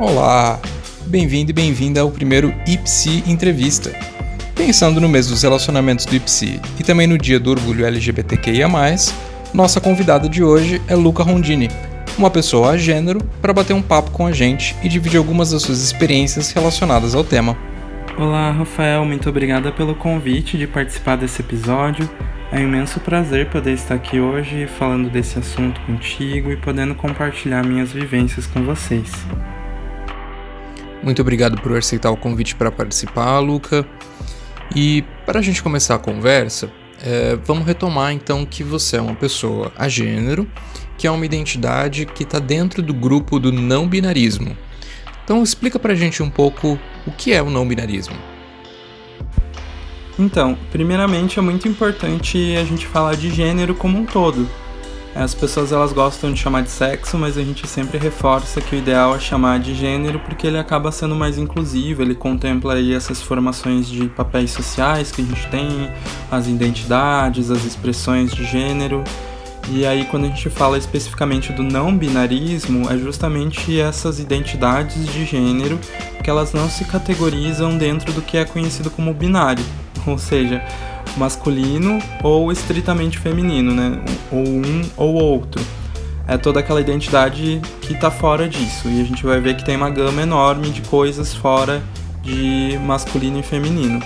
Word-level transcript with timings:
Olá, 0.00 0.60
bem-vindo 1.06 1.50
e 1.50 1.52
bem-vinda 1.52 2.02
ao 2.02 2.08
primeiro 2.08 2.54
IPSI 2.68 3.24
Entrevista. 3.26 3.90
Pensando 4.54 5.00
no 5.00 5.08
mês 5.08 5.26
dos 5.26 5.42
relacionamentos 5.42 6.06
do 6.06 6.14
IPSI 6.14 6.60
e 6.78 6.84
também 6.84 7.08
no 7.08 7.18
dia 7.18 7.40
do 7.40 7.50
orgulho 7.50 7.84
LGBTQIA, 7.84 8.68
nossa 9.52 9.80
convidada 9.80 10.28
de 10.28 10.40
hoje 10.40 10.80
é 10.86 10.94
Luca 10.94 11.24
Rondini, 11.24 11.68
uma 12.16 12.30
pessoa 12.30 12.70
a 12.70 12.76
gênero, 12.76 13.20
para 13.42 13.52
bater 13.52 13.72
um 13.72 13.82
papo 13.82 14.12
com 14.12 14.24
a 14.24 14.30
gente 14.30 14.76
e 14.84 14.88
dividir 14.88 15.18
algumas 15.18 15.50
das 15.50 15.62
suas 15.62 15.82
experiências 15.82 16.52
relacionadas 16.52 17.16
ao 17.16 17.24
tema. 17.24 17.56
Olá, 18.16 18.52
Rafael, 18.52 19.04
muito 19.04 19.28
obrigada 19.28 19.72
pelo 19.72 19.96
convite 19.96 20.56
de 20.56 20.68
participar 20.68 21.16
desse 21.16 21.42
episódio. 21.42 22.08
É 22.52 22.58
um 22.58 22.68
imenso 22.68 23.00
prazer 23.00 23.50
poder 23.50 23.72
estar 23.72 23.96
aqui 23.96 24.20
hoje 24.20 24.68
falando 24.78 25.10
desse 25.10 25.40
assunto 25.40 25.80
contigo 25.80 26.52
e 26.52 26.56
podendo 26.56 26.94
compartilhar 26.94 27.64
minhas 27.64 27.92
vivências 27.92 28.46
com 28.46 28.62
vocês. 28.62 29.10
Muito 31.02 31.22
obrigado 31.22 31.60
por 31.60 31.76
aceitar 31.76 32.10
o 32.10 32.16
convite 32.16 32.54
para 32.54 32.70
participar, 32.70 33.38
Luca. 33.38 33.86
E 34.74 35.04
para 35.24 35.38
a 35.38 35.42
gente 35.42 35.62
começar 35.62 35.94
a 35.94 35.98
conversa, 35.98 36.70
é, 37.00 37.36
vamos 37.44 37.66
retomar 37.66 38.12
então 38.12 38.44
que 38.44 38.64
você 38.64 38.96
é 38.96 39.00
uma 39.00 39.14
pessoa 39.14 39.72
a 39.76 39.88
gênero, 39.88 40.50
que 40.96 41.06
é 41.06 41.10
uma 41.10 41.24
identidade 41.24 42.04
que 42.04 42.24
está 42.24 42.38
dentro 42.38 42.82
do 42.82 42.92
grupo 42.92 43.38
do 43.38 43.52
não 43.52 43.86
binarismo. 43.88 44.56
Então 45.24 45.42
explica 45.42 45.78
para 45.78 45.92
a 45.92 45.96
gente 45.96 46.22
um 46.22 46.30
pouco 46.30 46.78
o 47.06 47.10
que 47.12 47.32
é 47.32 47.40
o 47.40 47.50
não 47.50 47.66
binarismo. 47.66 48.16
Então, 50.18 50.58
primeiramente 50.72 51.38
é 51.38 51.42
muito 51.42 51.68
importante 51.68 52.56
a 52.56 52.64
gente 52.64 52.86
falar 52.86 53.14
de 53.14 53.30
gênero 53.30 53.74
como 53.74 53.98
um 53.98 54.04
todo 54.04 54.48
as 55.18 55.34
pessoas 55.34 55.72
elas 55.72 55.92
gostam 55.92 56.32
de 56.32 56.38
chamar 56.38 56.62
de 56.62 56.70
sexo, 56.70 57.18
mas 57.18 57.36
a 57.36 57.42
gente 57.42 57.66
sempre 57.66 57.98
reforça 57.98 58.60
que 58.60 58.76
o 58.76 58.78
ideal 58.78 59.16
é 59.16 59.18
chamar 59.18 59.58
de 59.58 59.74
gênero 59.74 60.20
porque 60.20 60.46
ele 60.46 60.56
acaba 60.56 60.92
sendo 60.92 61.16
mais 61.16 61.36
inclusivo, 61.36 62.02
ele 62.02 62.14
contempla 62.14 62.74
aí 62.74 62.94
essas 62.94 63.20
formações 63.20 63.88
de 63.88 64.08
papéis 64.08 64.52
sociais 64.52 65.10
que 65.10 65.20
a 65.20 65.24
gente 65.24 65.44
tem, 65.48 65.90
as 66.30 66.46
identidades, 66.46 67.50
as 67.50 67.64
expressões 67.64 68.32
de 68.32 68.44
gênero. 68.44 69.02
E 69.70 69.84
aí 69.84 70.04
quando 70.04 70.26
a 70.26 70.28
gente 70.28 70.48
fala 70.48 70.78
especificamente 70.78 71.52
do 71.52 71.64
não 71.64 71.96
binarismo, 71.96 72.88
é 72.88 72.96
justamente 72.96 73.78
essas 73.78 74.20
identidades 74.20 75.04
de 75.04 75.24
gênero 75.24 75.80
que 76.22 76.30
elas 76.30 76.52
não 76.52 76.70
se 76.70 76.84
categorizam 76.84 77.76
dentro 77.76 78.12
do 78.12 78.22
que 78.22 78.36
é 78.36 78.44
conhecido 78.44 78.88
como 78.88 79.12
binário. 79.12 79.64
Ou 80.06 80.16
seja, 80.16 80.62
masculino 81.16 81.98
ou 82.22 82.50
estritamente 82.52 83.18
feminino, 83.18 83.74
né? 83.74 84.00
Ou 84.30 84.46
um 84.46 84.82
ou 84.96 85.14
outro. 85.14 85.62
É 86.26 86.36
toda 86.36 86.60
aquela 86.60 86.80
identidade 86.80 87.60
que 87.80 87.94
está 87.94 88.10
fora 88.10 88.48
disso. 88.48 88.88
E 88.88 89.00
a 89.00 89.04
gente 89.04 89.24
vai 89.24 89.40
ver 89.40 89.56
que 89.56 89.64
tem 89.64 89.76
uma 89.76 89.90
gama 89.90 90.20
enorme 90.22 90.70
de 90.70 90.82
coisas 90.82 91.34
fora 91.34 91.82
de 92.22 92.78
masculino 92.84 93.38
e 93.38 93.42
feminino. 93.42 94.02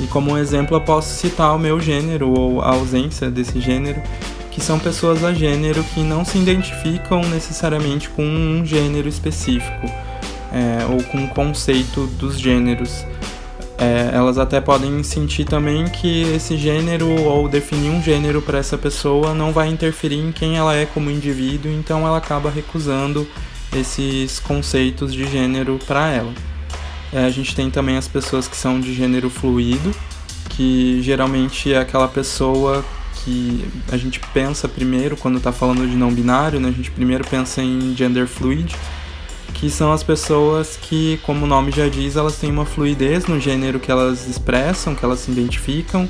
E 0.00 0.06
como 0.06 0.32
um 0.32 0.38
exemplo, 0.38 0.76
eu 0.76 0.80
posso 0.80 1.14
citar 1.14 1.54
o 1.54 1.58
meu 1.58 1.78
gênero 1.78 2.30
ou 2.30 2.60
a 2.60 2.70
ausência 2.70 3.30
desse 3.30 3.60
gênero, 3.60 4.00
que 4.50 4.60
são 4.60 4.78
pessoas 4.78 5.22
a 5.22 5.32
gênero 5.32 5.84
que 5.94 6.00
não 6.00 6.24
se 6.24 6.38
identificam 6.38 7.20
necessariamente 7.22 8.08
com 8.08 8.24
um 8.24 8.64
gênero 8.64 9.08
específico 9.08 9.86
é, 10.52 10.86
ou 10.88 11.02
com 11.04 11.24
o 11.24 11.28
conceito 11.28 12.06
dos 12.18 12.38
gêneros 12.38 13.04
é, 13.78 14.10
elas 14.14 14.38
até 14.38 14.60
podem 14.60 15.02
sentir 15.02 15.44
também 15.44 15.86
que 15.86 16.22
esse 16.34 16.56
gênero 16.56 17.10
ou 17.22 17.48
definir 17.48 17.90
um 17.90 18.02
gênero 18.02 18.40
para 18.40 18.58
essa 18.58 18.78
pessoa 18.78 19.34
não 19.34 19.52
vai 19.52 19.68
interferir 19.68 20.18
em 20.18 20.30
quem 20.30 20.56
ela 20.56 20.74
é 20.74 20.86
como 20.86 21.10
indivíduo, 21.10 21.70
então 21.72 22.06
ela 22.06 22.18
acaba 22.18 22.50
recusando 22.50 23.26
esses 23.76 24.38
conceitos 24.38 25.12
de 25.12 25.26
gênero 25.26 25.78
para 25.86 26.10
ela. 26.10 26.32
É, 27.12 27.24
a 27.24 27.30
gente 27.30 27.54
tem 27.54 27.70
também 27.70 27.96
as 27.96 28.08
pessoas 28.08 28.46
que 28.46 28.56
são 28.56 28.80
de 28.80 28.94
gênero 28.94 29.28
fluido, 29.28 29.94
que 30.50 31.00
geralmente 31.02 31.72
é 31.72 31.78
aquela 31.78 32.08
pessoa 32.08 32.84
que 33.24 33.64
a 33.90 33.96
gente 33.96 34.20
pensa 34.32 34.68
primeiro 34.68 35.16
quando 35.16 35.38
está 35.38 35.50
falando 35.50 35.88
de 35.88 35.96
não 35.96 36.12
binário, 36.12 36.60
né? 36.60 36.68
A 36.68 36.72
gente 36.72 36.90
primeiro 36.90 37.24
pensa 37.24 37.62
em 37.62 37.94
gender 37.96 38.26
fluid, 38.26 38.76
que 39.52 39.70
são 39.70 39.92
as 39.92 40.02
pessoas 40.02 40.78
que, 40.80 41.18
como 41.22 41.44
o 41.44 41.48
nome 41.48 41.70
já 41.70 41.88
diz, 41.88 42.16
elas 42.16 42.36
têm 42.36 42.50
uma 42.50 42.64
fluidez 42.64 43.26
no 43.26 43.38
gênero 43.38 43.78
que 43.78 43.90
elas 43.90 44.26
expressam, 44.26 44.94
que 44.94 45.04
elas 45.04 45.20
se 45.20 45.30
identificam. 45.30 46.08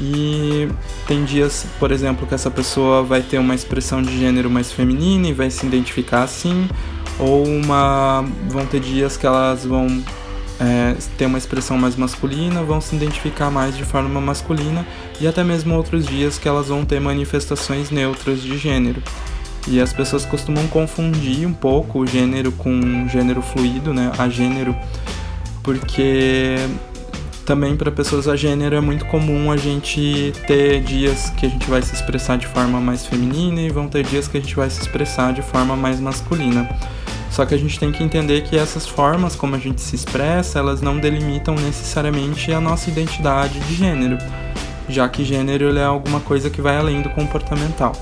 E 0.00 0.68
tem 1.06 1.24
dias, 1.24 1.66
por 1.78 1.90
exemplo, 1.90 2.26
que 2.26 2.34
essa 2.34 2.50
pessoa 2.50 3.02
vai 3.02 3.20
ter 3.20 3.38
uma 3.38 3.54
expressão 3.54 4.00
de 4.00 4.16
gênero 4.16 4.48
mais 4.48 4.70
feminina 4.70 5.26
e 5.26 5.32
vai 5.32 5.50
se 5.50 5.66
identificar 5.66 6.22
assim, 6.22 6.68
ou 7.18 7.44
uma 7.44 8.24
vão 8.48 8.64
ter 8.64 8.78
dias 8.78 9.16
que 9.16 9.26
elas 9.26 9.64
vão 9.64 9.88
é, 10.60 10.96
ter 11.16 11.26
uma 11.26 11.38
expressão 11.38 11.76
mais 11.76 11.96
masculina, 11.96 12.62
vão 12.62 12.80
se 12.80 12.94
identificar 12.94 13.50
mais 13.50 13.76
de 13.76 13.84
forma 13.84 14.20
masculina, 14.20 14.86
e 15.20 15.26
até 15.26 15.42
mesmo 15.42 15.74
outros 15.74 16.06
dias 16.06 16.38
que 16.38 16.48
elas 16.48 16.68
vão 16.68 16.84
ter 16.84 17.00
manifestações 17.00 17.90
neutras 17.90 18.40
de 18.40 18.56
gênero. 18.56 19.02
E 19.66 19.80
as 19.80 19.92
pessoas 19.92 20.24
costumam 20.24 20.66
confundir 20.68 21.46
um 21.46 21.52
pouco 21.52 22.00
o 22.00 22.06
gênero 22.06 22.52
com 22.52 23.06
gênero 23.08 23.42
fluido, 23.42 23.92
né? 23.92 24.12
A 24.16 24.28
gênero, 24.28 24.74
porque 25.62 26.56
também 27.48 27.76
para 27.76 27.90
pessoas 27.90 28.28
a 28.28 28.36
gênero 28.36 28.76
é 28.76 28.80
muito 28.80 29.06
comum 29.06 29.50
a 29.50 29.56
gente 29.56 30.34
ter 30.46 30.82
dias 30.82 31.30
que 31.30 31.46
a 31.46 31.48
gente 31.48 31.68
vai 31.68 31.80
se 31.80 31.94
expressar 31.94 32.36
de 32.36 32.46
forma 32.46 32.78
mais 32.78 33.06
feminina 33.06 33.60
e 33.62 33.70
vão 33.70 33.88
ter 33.88 34.04
dias 34.04 34.28
que 34.28 34.36
a 34.36 34.40
gente 34.40 34.54
vai 34.54 34.68
se 34.68 34.82
expressar 34.82 35.32
de 35.32 35.40
forma 35.40 35.74
mais 35.74 35.98
masculina. 35.98 36.68
Só 37.30 37.46
que 37.46 37.54
a 37.54 37.58
gente 37.58 37.78
tem 37.78 37.90
que 37.90 38.02
entender 38.02 38.42
que 38.42 38.58
essas 38.58 38.86
formas 38.86 39.34
como 39.34 39.54
a 39.54 39.58
gente 39.58 39.80
se 39.80 39.96
expressa, 39.96 40.58
elas 40.58 40.82
não 40.82 40.98
delimitam 40.98 41.54
necessariamente 41.54 42.52
a 42.52 42.60
nossa 42.60 42.90
identidade 42.90 43.58
de 43.60 43.74
gênero, 43.74 44.18
já 44.86 45.08
que 45.08 45.24
gênero 45.24 45.74
é 45.74 45.84
alguma 45.84 46.20
coisa 46.20 46.50
que 46.50 46.60
vai 46.60 46.76
além 46.76 47.00
do 47.00 47.08
comportamental. 47.10 47.92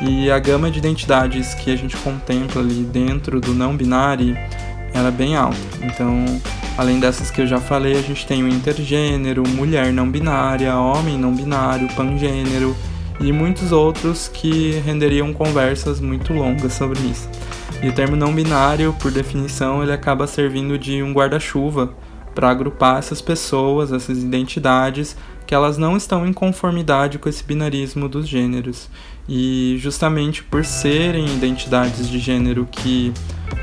E 0.00 0.30
a 0.30 0.38
gama 0.38 0.70
de 0.70 0.78
identidades 0.78 1.54
que 1.54 1.72
a 1.72 1.76
gente 1.76 1.96
contempla 1.96 2.60
ali 2.60 2.82
dentro 2.84 3.40
do 3.40 3.54
não 3.54 3.76
binário, 3.76 4.36
é 4.92 5.10
bem 5.10 5.36
alta. 5.36 5.56
Então, 5.82 6.24
além 6.76 6.98
dessas 6.98 7.30
que 7.30 7.40
eu 7.40 7.46
já 7.46 7.58
falei, 7.58 7.96
a 7.96 8.02
gente 8.02 8.26
tem 8.26 8.42
o 8.42 8.48
intergênero, 8.48 9.46
mulher 9.46 9.92
não 9.92 10.10
binária, 10.10 10.76
homem 10.76 11.18
não 11.18 11.34
binário, 11.34 11.88
pangênero 11.94 12.76
e 13.20 13.32
muitos 13.32 13.72
outros 13.72 14.28
que 14.28 14.82
renderiam 14.84 15.32
conversas 15.32 16.00
muito 16.00 16.32
longas 16.32 16.72
sobre 16.72 16.98
isso. 17.00 17.28
E 17.82 17.88
o 17.88 17.92
termo 17.92 18.16
não 18.16 18.34
binário, 18.34 18.94
por 19.00 19.10
definição, 19.10 19.82
ele 19.82 19.92
acaba 19.92 20.26
servindo 20.26 20.78
de 20.78 21.02
um 21.02 21.12
guarda-chuva 21.12 21.92
para 22.34 22.50
agrupar 22.50 22.98
essas 22.98 23.20
pessoas, 23.20 23.92
essas 23.92 24.22
identidades 24.22 25.16
que 25.46 25.54
elas 25.54 25.78
não 25.78 25.96
estão 25.96 26.26
em 26.26 26.32
conformidade 26.32 27.18
com 27.18 27.28
esse 27.28 27.44
binarismo 27.44 28.08
dos 28.08 28.28
gêneros. 28.28 28.88
E 29.28 29.76
justamente 29.78 30.42
por 30.42 30.64
serem 30.64 31.26
identidades 31.26 32.08
de 32.08 32.18
gênero 32.18 32.66
que 32.70 33.12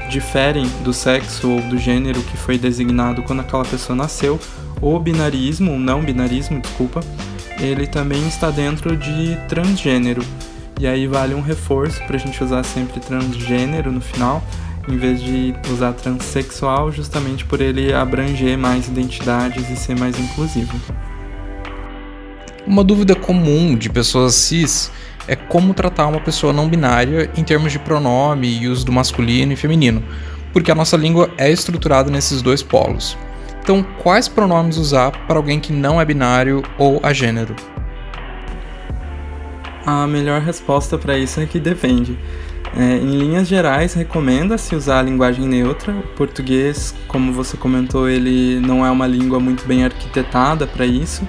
diferem 0.09 0.65
do 0.83 0.93
sexo 0.93 1.49
ou 1.49 1.61
do 1.61 1.77
gênero 1.77 2.21
que 2.23 2.37
foi 2.37 2.57
designado 2.57 3.23
quando 3.23 3.41
aquela 3.41 3.65
pessoa 3.65 3.95
nasceu, 3.95 4.39
o 4.81 4.97
binarismo, 4.99 5.73
o 5.73 5.79
não 5.79 6.01
binarismo, 6.01 6.59
desculpa, 6.59 7.01
ele 7.59 7.87
também 7.87 8.27
está 8.27 8.49
dentro 8.49 8.95
de 8.95 9.37
transgênero. 9.47 10.23
E 10.79 10.87
aí 10.87 11.07
vale 11.07 11.33
um 11.33 11.41
reforço 11.41 12.03
para 12.05 12.15
a 12.15 12.19
gente 12.19 12.43
usar 12.43 12.63
sempre 12.63 12.99
transgênero 12.99 13.91
no 13.91 14.01
final, 14.01 14.43
em 14.87 14.97
vez 14.97 15.21
de 15.21 15.55
usar 15.71 15.93
transexual, 15.93 16.91
justamente 16.91 17.45
por 17.45 17.61
ele 17.61 17.93
abranger 17.93 18.57
mais 18.57 18.87
identidades 18.87 19.69
e 19.69 19.77
ser 19.77 19.97
mais 19.97 20.19
inclusivo. 20.19 20.73
Uma 22.65 22.81
dúvida 22.81 23.13
comum 23.13 23.75
de 23.75 23.89
pessoas 23.89 24.35
cis 24.35 24.89
é 25.27 25.35
como 25.35 25.73
tratar 25.73 26.07
uma 26.07 26.21
pessoa 26.21 26.53
não 26.53 26.69
binária 26.69 27.29
em 27.35 27.43
termos 27.43 27.73
de 27.73 27.79
pronome 27.79 28.47
e 28.47 28.69
uso 28.69 28.85
do 28.85 28.91
masculino 28.91 29.51
e 29.51 29.57
feminino, 29.57 30.01
porque 30.53 30.71
a 30.71 30.75
nossa 30.75 30.95
língua 30.95 31.29
é 31.37 31.51
estruturada 31.51 32.09
nesses 32.09 32.41
dois 32.41 32.63
polos. 32.63 33.17
Então, 33.61 33.85
quais 34.01 34.29
pronomes 34.29 34.77
usar 34.77 35.11
para 35.27 35.35
alguém 35.35 35.59
que 35.59 35.73
não 35.73 35.99
é 35.99 36.05
binário 36.05 36.63
ou 36.77 37.01
agênero? 37.03 37.53
A 39.85 40.07
melhor 40.07 40.39
resposta 40.39 40.97
para 40.97 41.17
isso 41.17 41.41
é 41.41 41.45
que 41.45 41.59
depende. 41.59 42.17
É, 42.77 42.95
em 42.95 43.17
linhas 43.17 43.45
gerais, 43.45 43.93
recomenda-se 43.93 44.73
usar 44.73 44.99
a 44.99 45.03
linguagem 45.03 45.45
neutra. 45.45 45.91
O 45.93 46.03
português, 46.15 46.95
como 47.09 47.33
você 47.33 47.57
comentou, 47.57 48.07
ele 48.07 48.57
não 48.61 48.85
é 48.85 48.89
uma 48.89 49.05
língua 49.05 49.37
muito 49.37 49.65
bem 49.67 49.83
arquitetada 49.83 50.65
para 50.65 50.85
isso 50.85 51.27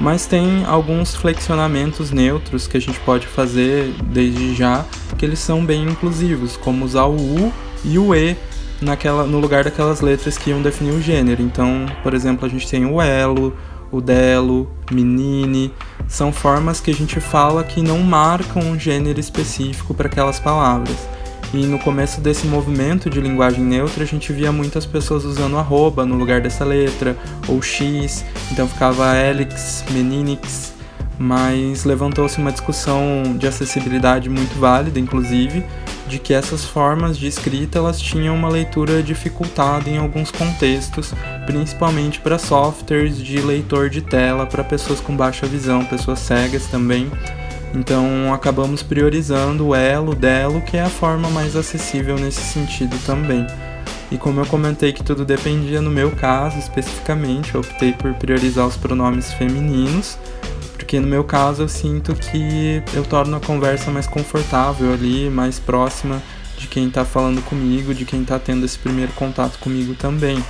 mas 0.00 0.26
tem 0.26 0.64
alguns 0.64 1.14
flexionamentos 1.14 2.10
neutros 2.10 2.66
que 2.66 2.76
a 2.76 2.80
gente 2.80 2.98
pode 3.00 3.26
fazer 3.26 3.94
desde 4.04 4.54
já, 4.54 4.84
que 5.16 5.24
eles 5.24 5.38
são 5.38 5.64
bem 5.64 5.84
inclusivos, 5.84 6.56
como 6.56 6.84
usar 6.84 7.04
o 7.04 7.16
U 7.16 7.52
e 7.84 7.98
o 7.98 8.14
E 8.14 8.36
naquela, 8.80 9.24
no 9.24 9.38
lugar 9.38 9.64
daquelas 9.64 10.00
letras 10.00 10.36
que 10.36 10.50
iam 10.50 10.62
definir 10.62 10.92
o 10.92 11.00
gênero. 11.00 11.42
Então, 11.42 11.86
por 12.02 12.14
exemplo, 12.14 12.46
a 12.46 12.48
gente 12.48 12.68
tem 12.68 12.84
o 12.84 13.00
elo, 13.00 13.56
o 13.90 14.00
delo, 14.00 14.68
menine, 14.90 15.72
são 16.08 16.32
formas 16.32 16.80
que 16.80 16.90
a 16.90 16.94
gente 16.94 17.20
fala 17.20 17.64
que 17.64 17.82
não 17.82 17.98
marcam 17.98 18.62
um 18.62 18.78
gênero 18.78 19.18
específico 19.18 19.94
para 19.94 20.08
aquelas 20.08 20.38
palavras. 20.38 20.96
E 21.54 21.64
no 21.64 21.78
começo 21.78 22.20
desse 22.20 22.46
movimento 22.46 23.08
de 23.08 23.20
linguagem 23.20 23.62
neutra, 23.62 24.02
a 24.02 24.06
gente 24.06 24.32
via 24.32 24.50
muitas 24.50 24.84
pessoas 24.84 25.24
usando 25.24 25.56
arroba 25.56 26.04
no 26.04 26.16
lugar 26.16 26.40
dessa 26.40 26.64
letra, 26.64 27.16
ou 27.48 27.62
X, 27.62 28.24
então 28.50 28.68
ficava 28.68 29.06
Alex, 29.06 29.84
Meninix, 29.90 30.74
mas 31.18 31.84
levantou-se 31.84 32.38
uma 32.38 32.52
discussão 32.52 33.22
de 33.38 33.46
acessibilidade 33.46 34.28
muito 34.28 34.58
válida, 34.58 34.98
inclusive, 34.98 35.64
de 36.08 36.18
que 36.18 36.34
essas 36.34 36.64
formas 36.64 37.18
de 37.18 37.26
escrita 37.26 37.78
elas 37.78 38.00
tinham 38.00 38.34
uma 38.34 38.48
leitura 38.48 39.02
dificultada 39.02 39.88
em 39.88 39.98
alguns 39.98 40.30
contextos, 40.30 41.12
principalmente 41.46 42.20
para 42.20 42.38
softwares 42.38 43.18
de 43.18 43.38
leitor 43.38 43.88
de 43.90 44.02
tela 44.02 44.46
para 44.46 44.62
pessoas 44.62 45.00
com 45.00 45.16
baixa 45.16 45.46
visão, 45.46 45.84
pessoas 45.84 46.20
cegas 46.20 46.66
também. 46.66 47.10
Então 47.76 48.32
acabamos 48.32 48.82
priorizando 48.82 49.68
o 49.68 49.74
Elo, 49.74 50.14
Delo, 50.14 50.62
que 50.62 50.78
é 50.78 50.82
a 50.82 50.88
forma 50.88 51.28
mais 51.28 51.54
acessível 51.54 52.16
nesse 52.16 52.40
sentido 52.40 52.96
também. 53.04 53.46
E 54.10 54.16
como 54.16 54.40
eu 54.40 54.46
comentei 54.46 54.94
que 54.94 55.04
tudo 55.04 55.26
dependia 55.26 55.82
no 55.82 55.90
meu 55.90 56.10
caso 56.12 56.58
especificamente, 56.58 57.54
eu 57.54 57.60
optei 57.60 57.92
por 57.92 58.14
priorizar 58.14 58.66
os 58.66 58.78
pronomes 58.78 59.30
femininos, 59.34 60.18
porque 60.72 60.98
no 60.98 61.06
meu 61.06 61.22
caso 61.22 61.64
eu 61.64 61.68
sinto 61.68 62.14
que 62.14 62.82
eu 62.94 63.04
torno 63.04 63.36
a 63.36 63.40
conversa 63.40 63.90
mais 63.90 64.06
confortável 64.06 64.94
ali, 64.94 65.28
mais 65.28 65.58
próxima 65.58 66.22
de 66.56 66.68
quem 66.68 66.88
está 66.88 67.04
falando 67.04 67.42
comigo, 67.42 67.92
de 67.92 68.06
quem 68.06 68.22
está 68.22 68.38
tendo 68.38 68.64
esse 68.64 68.78
primeiro 68.78 69.12
contato 69.12 69.58
comigo 69.58 69.94
também. 69.94 70.42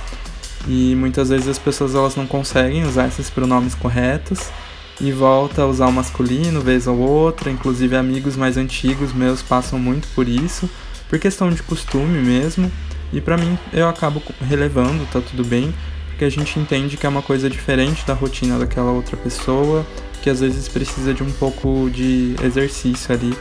E 0.65 0.95
muitas 0.95 1.27
vezes 1.27 1.49
as 1.49 1.59
pessoas 1.59 1.93
elas 1.93 2.15
não 2.15 2.25
conseguem 2.25 2.85
usar 2.85 3.07
esses 3.07 3.29
pronomes 3.29 3.75
corretos 3.75 4.49
e 4.99 5.11
volta 5.11 5.61
a 5.61 5.67
usar 5.67 5.87
o 5.87 5.91
masculino 5.91 6.61
vez 6.61 6.87
ou 6.87 6.97
outra, 6.97 7.51
inclusive 7.51 7.95
amigos 7.95 8.35
mais 8.35 8.57
antigos 8.57 9.13
meus 9.13 9.41
passam 9.41 9.77
muito 9.77 10.07
por 10.15 10.27
isso, 10.27 10.69
por 11.09 11.19
questão 11.19 11.49
de 11.49 11.61
costume 11.63 12.19
mesmo. 12.19 12.71
E 13.13 13.21
para 13.21 13.37
mim 13.37 13.57
eu 13.71 13.87
acabo 13.87 14.21
relevando, 14.41 15.05
tá 15.11 15.21
tudo 15.21 15.45
bem, 15.45 15.73
porque 16.09 16.25
a 16.25 16.29
gente 16.29 16.59
entende 16.59 16.97
que 16.97 17.05
é 17.05 17.09
uma 17.09 17.21
coisa 17.21 17.49
diferente 17.49 18.05
da 18.05 18.13
rotina 18.13 18.57
daquela 18.57 18.91
outra 18.91 19.15
pessoa 19.15 19.85
que 20.21 20.29
às 20.29 20.39
vezes 20.39 20.67
precisa 20.67 21.13
de 21.13 21.23
um 21.23 21.31
pouco 21.31 21.89
de 21.89 22.35
exercício 22.43 23.13
ali 23.13 23.33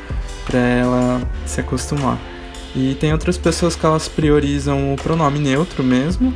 para 0.44 0.58
ela 0.58 1.20
se 1.44 1.60
acostumar. 1.60 2.18
E 2.74 2.94
tem 2.94 3.12
outras 3.12 3.38
pessoas 3.38 3.74
que 3.74 3.84
elas 3.84 4.06
priorizam 4.06 4.92
o 4.92 4.96
pronome 4.96 5.38
neutro 5.38 5.82
mesmo, 5.82 6.32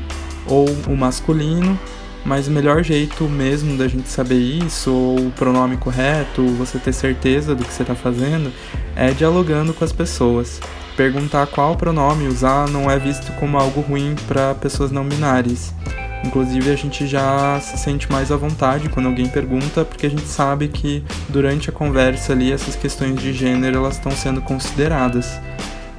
ou 0.46 0.68
o 0.88 0.96
masculino, 0.96 1.78
mas 2.24 2.48
o 2.48 2.50
melhor 2.50 2.82
jeito 2.82 3.24
mesmo 3.24 3.76
da 3.76 3.88
gente 3.88 4.08
saber 4.08 4.38
isso, 4.38 4.92
ou 4.92 5.26
o 5.26 5.30
pronome 5.30 5.76
correto, 5.76 6.46
você 6.48 6.78
ter 6.78 6.92
certeza 6.92 7.54
do 7.54 7.64
que 7.64 7.72
você 7.72 7.82
está 7.82 7.94
fazendo, 7.94 8.52
é 8.94 9.10
dialogando 9.12 9.72
com 9.72 9.84
as 9.84 9.92
pessoas. 9.92 10.60
Perguntar 10.96 11.46
qual 11.46 11.76
pronome 11.76 12.26
usar 12.26 12.68
não 12.68 12.90
é 12.90 12.98
visto 12.98 13.32
como 13.32 13.56
algo 13.58 13.80
ruim 13.80 14.14
para 14.28 14.54
pessoas 14.54 14.90
não 14.90 15.04
binárias. 15.04 15.72
Inclusive 16.24 16.70
a 16.70 16.76
gente 16.76 17.06
já 17.06 17.58
se 17.60 17.78
sente 17.78 18.10
mais 18.12 18.30
à 18.30 18.36
vontade 18.36 18.88
quando 18.90 19.06
alguém 19.06 19.26
pergunta, 19.26 19.84
porque 19.84 20.06
a 20.06 20.10
gente 20.10 20.26
sabe 20.26 20.68
que 20.68 21.02
durante 21.28 21.70
a 21.70 21.72
conversa 21.72 22.32
ali 22.32 22.52
essas 22.52 22.76
questões 22.76 23.18
de 23.18 23.32
gênero 23.32 23.78
elas 23.78 23.94
estão 23.94 24.12
sendo 24.12 24.42
consideradas. 24.42 25.40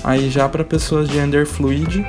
Aí 0.03 0.29
já 0.29 0.47
para 0.47 0.63
pessoas 0.63 1.07
de 1.07 1.15
gender 1.15 1.45
fluid, 1.45 2.05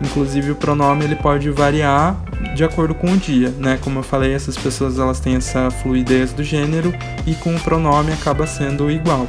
inclusive 0.00 0.50
o 0.50 0.56
pronome 0.56 1.04
ele 1.04 1.16
pode 1.16 1.50
variar 1.50 2.16
de 2.54 2.64
acordo 2.64 2.94
com 2.94 3.12
o 3.12 3.16
dia, 3.16 3.50
né? 3.58 3.78
Como 3.82 3.98
eu 3.98 4.02
falei, 4.02 4.34
essas 4.34 4.56
pessoas 4.56 4.98
elas 4.98 5.20
têm 5.20 5.36
essa 5.36 5.70
fluidez 5.70 6.32
do 6.32 6.42
gênero 6.42 6.94
e 7.26 7.34
com 7.34 7.54
o 7.54 7.60
pronome 7.60 8.12
acaba 8.12 8.46
sendo 8.46 8.90
igual. 8.90 9.26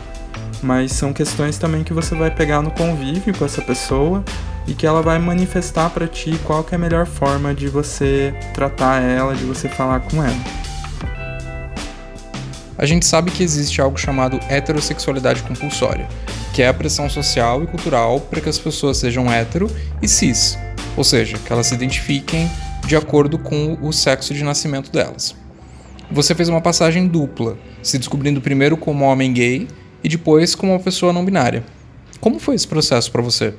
Mas 0.61 0.91
são 0.91 1.13
questões 1.13 1.57
também 1.57 1.83
que 1.83 1.93
você 1.93 2.15
vai 2.15 2.31
pegar 2.31 2.61
no 2.61 2.71
convívio 2.71 3.35
com 3.37 3.45
essa 3.45 3.61
pessoa 3.61 4.23
e 4.67 4.73
que 4.73 4.85
ela 4.85 5.01
vai 5.01 5.17
manifestar 5.19 5.89
para 5.89 6.07
ti 6.07 6.37
qual 6.43 6.63
que 6.63 6.73
é 6.73 6.77
a 6.77 6.79
melhor 6.79 7.05
forma 7.05 7.53
de 7.53 7.67
você 7.67 8.33
tratar 8.53 9.01
ela, 9.01 9.33
de 9.35 9.45
você 9.45 9.69
falar 9.69 10.01
com 10.01 10.23
ela. 10.23 10.67
A 12.77 12.85
gente 12.85 13.05
sabe 13.05 13.31
que 13.31 13.41
existe 13.41 13.81
algo 13.81 13.97
chamado 13.97 14.39
heterossexualidade 14.49 15.41
compulsória, 15.43 16.07
que 16.57 16.63
é 16.63 16.67
a 16.69 16.73
pressão 16.73 17.07
social 17.07 17.61
e 17.61 17.67
cultural 17.67 18.19
para 18.19 18.41
que 18.41 18.49
as 18.49 18.57
pessoas 18.57 18.97
sejam 18.97 19.31
hétero 19.31 19.69
e 20.01 20.07
cis, 20.07 20.57
ou 20.95 21.03
seja, 21.03 21.37
que 21.37 21.53
elas 21.53 21.67
se 21.67 21.75
identifiquem 21.75 22.49
de 22.83 22.95
acordo 22.95 23.37
com 23.37 23.77
o 23.79 23.93
sexo 23.93 24.33
de 24.33 24.43
nascimento 24.43 24.91
delas. 24.91 25.35
Você 26.09 26.33
fez 26.33 26.49
uma 26.49 26.59
passagem 26.59 27.07
dupla, 27.07 27.59
se 27.83 27.99
descobrindo 27.99 28.41
primeiro 28.41 28.75
como 28.75 29.05
homem 29.05 29.31
gay 29.31 29.67
e 30.03 30.09
depois 30.09 30.55
como 30.55 30.71
uma 30.71 30.79
pessoa 30.79 31.13
não 31.13 31.23
binária. 31.23 31.63
Como 32.19 32.39
foi 32.39 32.55
esse 32.55 32.67
processo 32.67 33.11
para 33.11 33.21
você? 33.21 33.53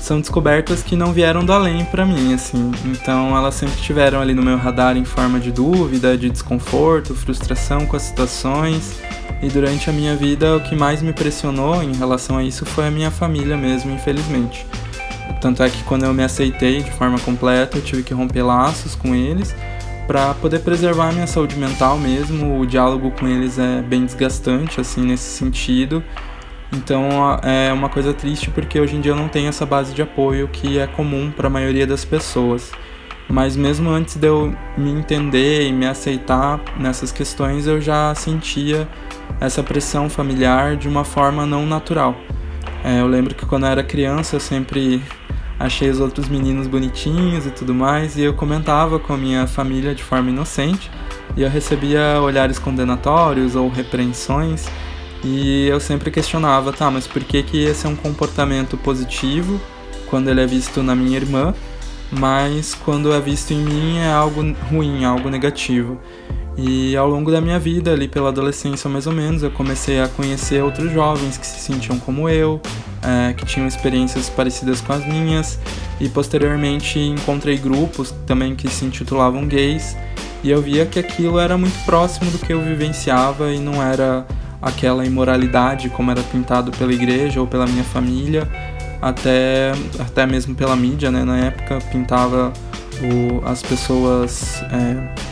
são 0.00 0.20
descobertas 0.20 0.82
que 0.82 0.96
não 0.96 1.12
vieram 1.12 1.44
do 1.44 1.52
além 1.52 1.84
para 1.84 2.04
mim, 2.04 2.34
assim. 2.34 2.72
Então 2.84 3.36
elas 3.36 3.54
sempre 3.54 3.76
estiveram 3.76 4.20
ali 4.20 4.34
no 4.34 4.42
meu 4.42 4.56
radar 4.56 4.96
em 4.96 5.04
forma 5.04 5.38
de 5.38 5.52
dúvida, 5.52 6.18
de 6.18 6.28
desconforto, 6.28 7.14
frustração 7.14 7.86
com 7.86 7.96
as 7.96 8.02
situações. 8.02 9.00
E 9.42 9.48
durante 9.48 9.90
a 9.90 9.92
minha 9.92 10.14
vida, 10.14 10.56
o 10.56 10.60
que 10.60 10.76
mais 10.76 11.02
me 11.02 11.12
pressionou 11.12 11.82
em 11.82 11.92
relação 11.94 12.38
a 12.38 12.44
isso 12.44 12.64
foi 12.64 12.86
a 12.86 12.90
minha 12.90 13.10
família 13.10 13.56
mesmo, 13.56 13.90
infelizmente. 13.90 14.64
Tanto 15.40 15.64
é 15.64 15.68
que 15.68 15.82
quando 15.82 16.04
eu 16.04 16.14
me 16.14 16.22
aceitei 16.22 16.80
de 16.80 16.92
forma 16.92 17.18
completa, 17.18 17.76
eu 17.76 17.82
tive 17.82 18.04
que 18.04 18.14
romper 18.14 18.42
laços 18.42 18.94
com 18.94 19.14
eles 19.14 19.52
para 20.06 20.34
poder 20.34 20.60
preservar 20.60 21.08
a 21.08 21.12
minha 21.12 21.26
saúde 21.26 21.56
mental 21.56 21.98
mesmo. 21.98 22.60
O 22.60 22.66
diálogo 22.66 23.10
com 23.10 23.26
eles 23.26 23.58
é 23.58 23.82
bem 23.82 24.04
desgastante 24.04 24.80
assim 24.80 25.02
nesse 25.02 25.36
sentido. 25.36 26.02
Então 26.72 27.08
é 27.42 27.72
uma 27.72 27.88
coisa 27.88 28.14
triste 28.14 28.50
porque 28.50 28.78
hoje 28.78 28.94
em 28.94 29.00
dia 29.00 29.10
eu 29.12 29.16
não 29.16 29.28
tenho 29.28 29.48
essa 29.48 29.66
base 29.66 29.92
de 29.92 30.00
apoio 30.00 30.48
que 30.48 30.78
é 30.78 30.86
comum 30.86 31.30
para 31.30 31.48
a 31.48 31.50
maioria 31.50 31.86
das 31.86 32.04
pessoas. 32.04 32.70
Mas 33.28 33.56
mesmo 33.56 33.90
antes 33.90 34.16
de 34.16 34.26
eu 34.26 34.54
me 34.76 34.90
entender 34.90 35.66
e 35.66 35.72
me 35.72 35.86
aceitar 35.86 36.60
nessas 36.78 37.10
questões, 37.10 37.66
eu 37.66 37.80
já 37.80 38.14
sentia 38.14 38.86
essa 39.46 39.62
pressão 39.62 40.08
familiar 40.08 40.76
de 40.76 40.88
uma 40.88 41.04
forma 41.04 41.44
não 41.44 41.66
natural. 41.66 42.16
É, 42.84 43.00
eu 43.00 43.06
lembro 43.06 43.34
que 43.34 43.44
quando 43.46 43.64
eu 43.64 43.70
era 43.70 43.82
criança 43.82 44.36
eu 44.36 44.40
sempre 44.40 45.02
achei 45.58 45.88
os 45.90 46.00
outros 46.00 46.28
meninos 46.28 46.66
bonitinhos 46.66 47.46
e 47.46 47.50
tudo 47.50 47.74
mais, 47.74 48.16
e 48.16 48.22
eu 48.22 48.34
comentava 48.34 48.98
com 48.98 49.12
a 49.12 49.16
minha 49.16 49.46
família 49.46 49.94
de 49.94 50.02
forma 50.02 50.30
inocente, 50.30 50.90
e 51.36 51.42
eu 51.42 51.48
recebia 51.48 52.20
olhares 52.20 52.58
condenatórios 52.58 53.54
ou 53.54 53.68
repreensões 53.68 54.66
e 55.24 55.68
eu 55.68 55.78
sempre 55.78 56.10
questionava, 56.10 56.72
tá, 56.72 56.90
mas 56.90 57.06
por 57.06 57.22
que, 57.22 57.42
que 57.42 57.64
esse 57.64 57.86
é 57.86 57.88
um 57.88 57.94
comportamento 57.96 58.76
positivo 58.76 59.60
quando 60.10 60.28
ele 60.28 60.40
é 60.40 60.46
visto 60.46 60.82
na 60.82 60.94
minha 60.94 61.16
irmã, 61.16 61.54
mas 62.10 62.74
quando 62.74 63.12
é 63.12 63.20
visto 63.20 63.52
em 63.52 63.58
mim 63.58 63.98
é 63.98 64.12
algo 64.12 64.42
ruim, 64.68 65.04
algo 65.04 65.30
negativo? 65.30 65.98
E 66.56 66.94
ao 66.96 67.08
longo 67.08 67.30
da 67.30 67.40
minha 67.40 67.58
vida, 67.58 67.92
ali 67.92 68.06
pela 68.06 68.28
adolescência 68.28 68.88
mais 68.88 69.06
ou 69.06 69.12
menos, 69.12 69.42
eu 69.42 69.50
comecei 69.50 70.00
a 70.00 70.08
conhecer 70.08 70.62
outros 70.62 70.92
jovens 70.92 71.38
que 71.38 71.46
se 71.46 71.60
sentiam 71.60 71.98
como 71.98 72.28
eu, 72.28 72.60
é, 73.02 73.32
que 73.32 73.46
tinham 73.46 73.66
experiências 73.66 74.28
parecidas 74.28 74.80
com 74.80 74.92
as 74.92 75.06
minhas, 75.06 75.58
e 75.98 76.08
posteriormente 76.08 76.98
encontrei 76.98 77.56
grupos 77.56 78.14
também 78.26 78.54
que 78.54 78.68
se 78.68 78.84
intitulavam 78.84 79.46
gays, 79.46 79.96
e 80.42 80.50
eu 80.50 80.60
via 80.60 80.84
que 80.84 80.98
aquilo 80.98 81.38
era 81.38 81.56
muito 81.56 81.84
próximo 81.84 82.30
do 82.30 82.38
que 82.38 82.52
eu 82.52 82.60
vivenciava 82.60 83.52
e 83.52 83.58
não 83.58 83.82
era 83.82 84.26
aquela 84.60 85.04
imoralidade 85.06 85.88
como 85.88 86.10
era 86.10 86.22
pintado 86.22 86.70
pela 86.72 86.92
igreja 86.92 87.40
ou 87.40 87.46
pela 87.46 87.66
minha 87.66 87.84
família, 87.84 88.48
até, 89.00 89.72
até 89.98 90.26
mesmo 90.26 90.54
pela 90.54 90.76
mídia, 90.76 91.10
né? 91.10 91.24
Na 91.24 91.38
época 91.38 91.78
pintava 91.90 92.52
o, 93.00 93.44
as 93.46 93.62
pessoas 93.62 94.62
é, 94.70 95.31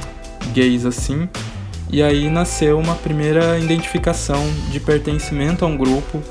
gays 0.50 0.85
assim. 0.85 1.28
E 1.90 2.02
aí 2.02 2.30
nasceu 2.30 2.78
uma 2.78 2.95
primeira 2.95 3.59
identificação 3.59 4.40
de 4.71 4.78
pertencimento 4.78 5.64
a 5.64 5.69
um 5.69 5.76
grupo 5.76 6.23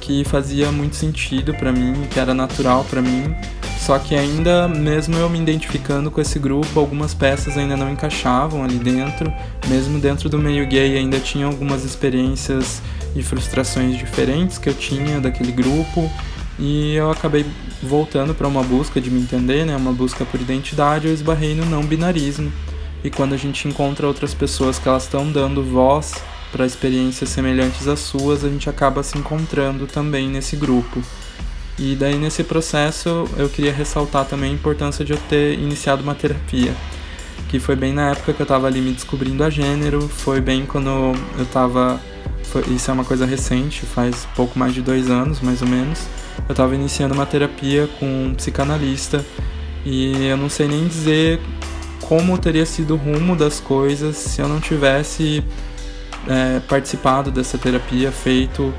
que 0.00 0.24
fazia 0.24 0.70
muito 0.70 0.96
sentido 0.96 1.52
para 1.54 1.72
mim, 1.72 2.06
que 2.10 2.20
era 2.20 2.32
natural 2.32 2.84
para 2.84 3.02
mim 3.02 3.34
só 3.88 3.98
que 3.98 4.14
ainda, 4.14 4.68
mesmo 4.68 5.16
eu 5.16 5.30
me 5.30 5.40
identificando 5.40 6.10
com 6.10 6.20
esse 6.20 6.38
grupo, 6.38 6.78
algumas 6.78 7.14
peças 7.14 7.56
ainda 7.56 7.74
não 7.74 7.90
encaixavam 7.90 8.62
ali 8.62 8.76
dentro. 8.76 9.32
Mesmo 9.66 9.98
dentro 9.98 10.28
do 10.28 10.36
meio 10.36 10.66
gay, 10.66 10.98
ainda 10.98 11.18
tinha 11.18 11.46
algumas 11.46 11.84
experiências 11.84 12.82
e 13.16 13.22
frustrações 13.22 13.96
diferentes 13.96 14.58
que 14.58 14.68
eu 14.68 14.74
tinha 14.74 15.20
daquele 15.20 15.52
grupo. 15.52 16.10
E 16.58 16.96
eu 16.96 17.10
acabei 17.10 17.46
voltando 17.82 18.34
para 18.34 18.46
uma 18.46 18.62
busca 18.62 19.00
de 19.00 19.10
me 19.10 19.22
entender, 19.22 19.64
né, 19.64 19.74
uma 19.74 19.92
busca 19.92 20.22
por 20.24 20.38
identidade, 20.38 21.06
eu 21.06 21.14
esbarrei 21.14 21.54
no 21.54 21.64
não 21.64 21.82
binarismo. 21.82 22.52
E 23.02 23.10
quando 23.10 23.32
a 23.32 23.36
gente 23.36 23.68
encontra 23.68 24.06
outras 24.06 24.34
pessoas 24.34 24.78
que 24.78 24.88
elas 24.88 25.04
estão 25.04 25.30
dando 25.30 25.62
voz 25.62 26.14
para 26.50 26.66
experiências 26.66 27.30
semelhantes 27.30 27.86
às 27.86 28.00
suas, 28.00 28.44
a 28.44 28.48
gente 28.48 28.68
acaba 28.68 29.02
se 29.02 29.16
encontrando 29.18 29.86
também 29.86 30.28
nesse 30.28 30.56
grupo. 30.56 31.02
E 31.78 31.94
daí 31.94 32.16
nesse 32.16 32.42
processo 32.42 33.28
eu 33.36 33.48
queria 33.48 33.72
ressaltar 33.72 34.24
também 34.24 34.50
a 34.50 34.54
importância 34.54 35.04
de 35.04 35.12
eu 35.12 35.18
ter 35.28 35.54
iniciado 35.58 36.02
uma 36.02 36.14
terapia, 36.14 36.74
que 37.48 37.60
foi 37.60 37.76
bem 37.76 37.92
na 37.92 38.10
época 38.10 38.32
que 38.32 38.40
eu 38.40 38.44
estava 38.44 38.66
ali 38.66 38.80
me 38.80 38.92
descobrindo 38.92 39.44
a 39.44 39.50
gênero, 39.50 40.08
foi 40.08 40.40
bem 40.40 40.66
quando 40.66 40.88
eu 40.88 41.14
estava 41.42 42.00
isso 42.74 42.90
é 42.90 42.94
uma 42.94 43.04
coisa 43.04 43.26
recente, 43.26 43.84
faz 43.84 44.26
pouco 44.34 44.58
mais 44.58 44.72
de 44.72 44.80
dois 44.80 45.10
anos, 45.10 45.40
mais 45.40 45.60
ou 45.60 45.68
menos. 45.68 46.06
Eu 46.48 46.52
estava 46.52 46.74
iniciando 46.74 47.14
uma 47.14 47.26
terapia 47.26 47.88
com 48.00 48.06
um 48.06 48.34
psicanalista 48.34 49.24
e 49.84 50.26
eu 50.26 50.36
não 50.36 50.48
sei 50.48 50.66
nem 50.66 50.86
dizer 50.88 51.40
como 52.02 52.36
teria 52.38 52.66
sido 52.66 52.94
o 52.94 52.96
rumo 52.96 53.36
das 53.36 53.60
coisas 53.60 54.16
se 54.16 54.40
eu 54.40 54.48
não 54.48 54.60
tivesse 54.60 55.42
é, 56.26 56.60
participado 56.60 57.30
dessa 57.30 57.58
terapia, 57.58 58.10
feito 58.10 58.72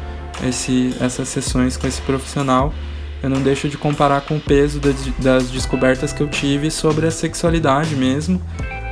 esse, 0.44 0.96
essas 1.00 1.28
sessões 1.30 1.78
com 1.78 1.88
esse 1.88 2.02
profissional. 2.02 2.74
Eu 3.22 3.30
não 3.30 3.42
deixo 3.42 3.68
de 3.68 3.78
comparar 3.78 4.22
com 4.22 4.38
o 4.38 4.40
peso 4.40 4.80
das, 4.80 4.96
das 5.18 5.50
descobertas 5.50 6.14
que 6.14 6.22
eu 6.22 6.28
tive 6.28 6.72
sobre 6.72 7.06
a 7.06 7.12
sexualidade 7.12 7.96
mesmo 7.96 8.42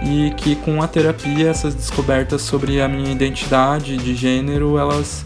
e 0.03 0.31
que 0.35 0.55
com 0.57 0.81
a 0.81 0.87
terapia 0.87 1.49
essas 1.49 1.73
descobertas 1.73 2.41
sobre 2.41 2.81
a 2.81 2.87
minha 2.87 3.11
identidade 3.11 3.95
de 3.97 4.13
gênero 4.15 4.77
elas 4.77 5.25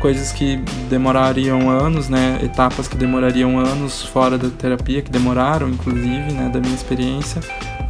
coisas 0.00 0.32
que 0.32 0.56
demorariam 0.88 1.68
anos, 1.70 2.08
né, 2.08 2.40
etapas 2.42 2.88
que 2.88 2.96
demorariam 2.96 3.58
anos 3.58 4.02
fora 4.02 4.38
da 4.38 4.48
terapia, 4.48 5.02
que 5.02 5.10
demoraram 5.10 5.68
inclusive, 5.68 6.32
né, 6.32 6.50
da 6.52 6.60
minha 6.60 6.74
experiência, 6.74 7.40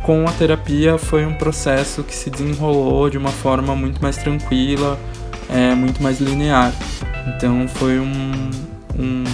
com 0.02 0.26
a 0.26 0.32
terapia 0.32 0.98
foi 0.98 1.24
um 1.24 1.34
processo 1.34 2.02
que 2.02 2.14
se 2.14 2.28
desenrolou 2.28 3.08
de 3.08 3.16
uma 3.16 3.30
forma 3.30 3.74
muito 3.74 4.02
mais 4.02 4.16
tranquila, 4.16 4.98
é, 5.48 5.74
muito 5.74 6.02
mais 6.02 6.20
linear. 6.20 6.72
Então 7.26 7.68
foi 7.68 8.00
um, 8.00 8.50
um 8.98 9.24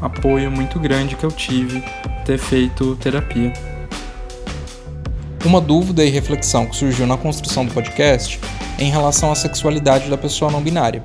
apoio 0.00 0.50
muito 0.50 0.78
grande 0.80 1.14
que 1.14 1.24
eu 1.24 1.30
tive 1.30 1.82
ter 2.24 2.38
feito 2.38 2.96
terapia. 2.96 3.52
Uma 5.44 5.60
dúvida 5.60 6.04
e 6.04 6.10
reflexão 6.10 6.66
que 6.66 6.76
surgiu 6.76 7.06
na 7.06 7.16
construção 7.16 7.64
do 7.64 7.72
podcast 7.72 8.40
é 8.76 8.84
em 8.84 8.90
relação 8.90 9.30
à 9.30 9.36
sexualidade 9.36 10.10
da 10.10 10.18
pessoa 10.18 10.50
não 10.50 10.60
binária. 10.60 11.02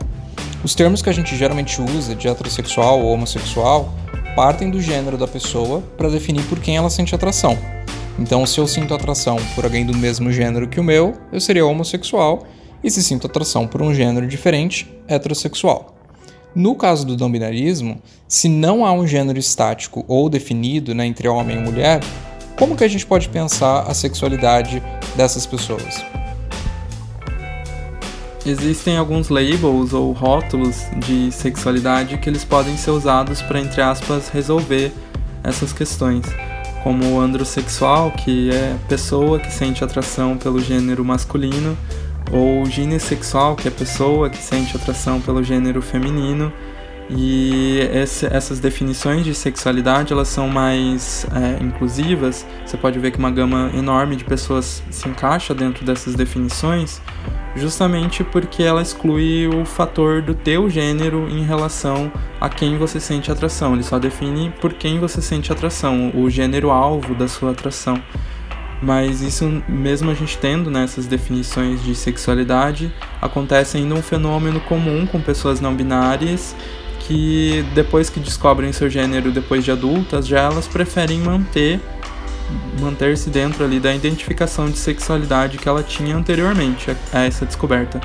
Os 0.64 0.74
termos 0.74 1.02
que 1.02 1.10
a 1.10 1.14
gente 1.14 1.36
geralmente 1.36 1.80
usa, 1.82 2.16
de 2.16 2.28
heterossexual 2.28 3.00
ou 3.00 3.14
homossexual, 3.14 3.94
partem 4.36 4.72
do 4.72 4.82
gênero 4.82 5.18
da 5.18 5.28
pessoa 5.28 5.84
para 5.98 6.10
definir 6.10 6.44
por 6.46 6.60
quem 6.60 6.78
ela 6.78 6.90
sente 6.90 7.14
atração. 7.14 7.83
Então, 8.20 8.46
se 8.46 8.60
eu 8.60 8.68
sinto 8.68 8.94
atração 8.94 9.38
por 9.56 9.64
alguém 9.64 9.86
do 9.86 9.98
mesmo 9.98 10.32
gênero 10.32 10.68
que 10.68 10.80
o 10.80 10.84
meu, 10.84 11.14
eu 11.32 11.40
seria 11.40 11.66
homossexual, 11.66 12.44
e 12.84 12.92
se 12.92 13.02
sinto 13.02 13.28
atração 13.28 13.66
por 13.66 13.82
um 13.82 13.94
gênero 13.94 14.28
diferente, 14.28 14.94
heterossexual. 15.08 15.96
No 16.54 16.76
caso 16.76 17.06
do 17.06 17.18
não 17.18 17.32
binarismo, 17.32 18.00
se 18.28 18.48
não 18.48 18.86
há 18.86 18.92
um 18.92 19.08
gênero 19.08 19.40
estático 19.40 20.06
ou 20.08 20.30
definido 20.30 20.94
né, 20.94 21.06
entre 21.06 21.28
homem 21.28 21.58
e 21.58 21.60
mulher, 21.60 22.02
como 22.58 22.76
que 22.76 22.84
a 22.84 22.88
gente 22.88 23.06
pode 23.06 23.28
pensar 23.30 23.82
a 23.82 23.94
sexualidade 23.94 24.84
dessas 25.16 25.46
pessoas? 25.46 26.04
Existem 28.46 28.98
alguns 28.98 29.30
labels 29.30 29.94
ou 29.94 30.12
rótulos 30.12 30.84
de 31.08 31.32
sexualidade 31.32 32.18
que 32.18 32.30
eles 32.30 32.44
podem 32.44 32.76
ser 32.78 32.92
usados 32.92 33.42
para, 33.42 33.60
entre 33.60 33.82
aspas, 33.82 34.28
resolver 34.28 34.92
essas 35.44 35.74
questões, 35.74 36.26
como 36.84 37.16
o 37.16 37.20
androsexual, 37.20 38.12
que 38.12 38.52
é 38.52 38.76
pessoa 38.90 39.40
que 39.40 39.52
sente 39.52 39.84
atração 39.84 40.38
pelo 40.38 40.60
gênero 40.60 41.04
masculino, 41.04 41.78
ou 42.32 42.66
ginessexual, 42.66 43.56
que 43.56 43.68
é 43.68 43.72
pessoa 43.72 44.30
que 44.30 44.38
sente 44.38 44.76
atração 44.76 45.22
pelo 45.22 45.44
gênero 45.44 45.82
feminino, 45.82 46.52
e 47.10 47.80
esse, 47.94 48.26
essas 48.26 48.60
definições 48.60 49.26
de 49.26 49.34
sexualidade 49.36 50.14
elas 50.14 50.30
são 50.30 50.48
mais 50.48 51.28
é, 51.34 51.64
inclusivas. 51.64 52.46
Você 52.66 52.78
pode 52.78 52.98
ver 53.00 53.12
que 53.12 53.20
uma 53.20 53.32
gama 53.32 53.72
enorme 53.76 54.16
de 54.16 54.24
pessoas 54.24 54.82
se 54.90 55.08
encaixa 55.10 55.54
dentro 55.54 55.86
dessas 55.86 56.16
definições, 56.16 57.02
justamente 57.56 58.24
porque 58.24 58.64
ela 58.64 58.82
exclui 58.82 59.48
o 59.48 59.66
fator 59.66 60.22
do 60.22 60.34
teu 60.34 60.70
gênero 60.70 61.28
em 61.30 61.44
relação 61.44 62.12
a 62.40 62.50
quem 62.50 62.78
você 62.78 63.00
sente 63.00 63.32
atração. 63.32 63.74
Ele 63.74 63.84
só 63.84 64.00
define 64.00 64.52
por 64.62 64.74
quem 64.74 65.00
você 65.00 65.22
sente 65.22 65.52
atração, 65.52 66.12
o 66.16 66.30
gênero 66.30 66.72
alvo 66.72 67.14
da 67.14 67.28
sua 67.28 67.52
atração. 67.52 68.02
Mas 68.82 69.22
isso, 69.22 69.64
mesmo 69.68 70.12
a 70.12 70.14
gente 70.14 70.38
tendo 70.38 70.70
nessas 70.70 71.06
né, 71.06 71.12
definições 71.12 71.82
de 71.82 71.96
sexualidade, 71.96 72.94
acontece 73.22 73.78
ainda 73.78 73.96
um 73.96 74.02
fenômeno 74.02 74.60
comum 74.62 75.06
com 75.06 75.22
pessoas 75.22 75.62
não 75.62 75.74
binárias 75.74 76.54
que 77.08 77.66
depois 77.74 78.10
que 78.10 78.20
descobrem 78.20 78.72
seu 78.72 78.90
gênero 78.90 79.32
depois 79.32 79.64
de 79.64 79.72
adultas, 79.72 80.28
já 80.28 80.42
elas 80.42 80.68
preferem 80.68 81.20
manter 81.20 81.80
manter-se 82.80 83.30
dentro 83.30 83.64
ali 83.64 83.80
da 83.80 83.94
identificação 83.94 84.70
de 84.70 84.78
sexualidade 84.78 85.58
que 85.58 85.68
ela 85.68 85.82
tinha 85.82 86.16
anteriormente 86.16 86.92
a 87.12 87.22
essa 87.22 87.46
descoberta. 87.46 88.02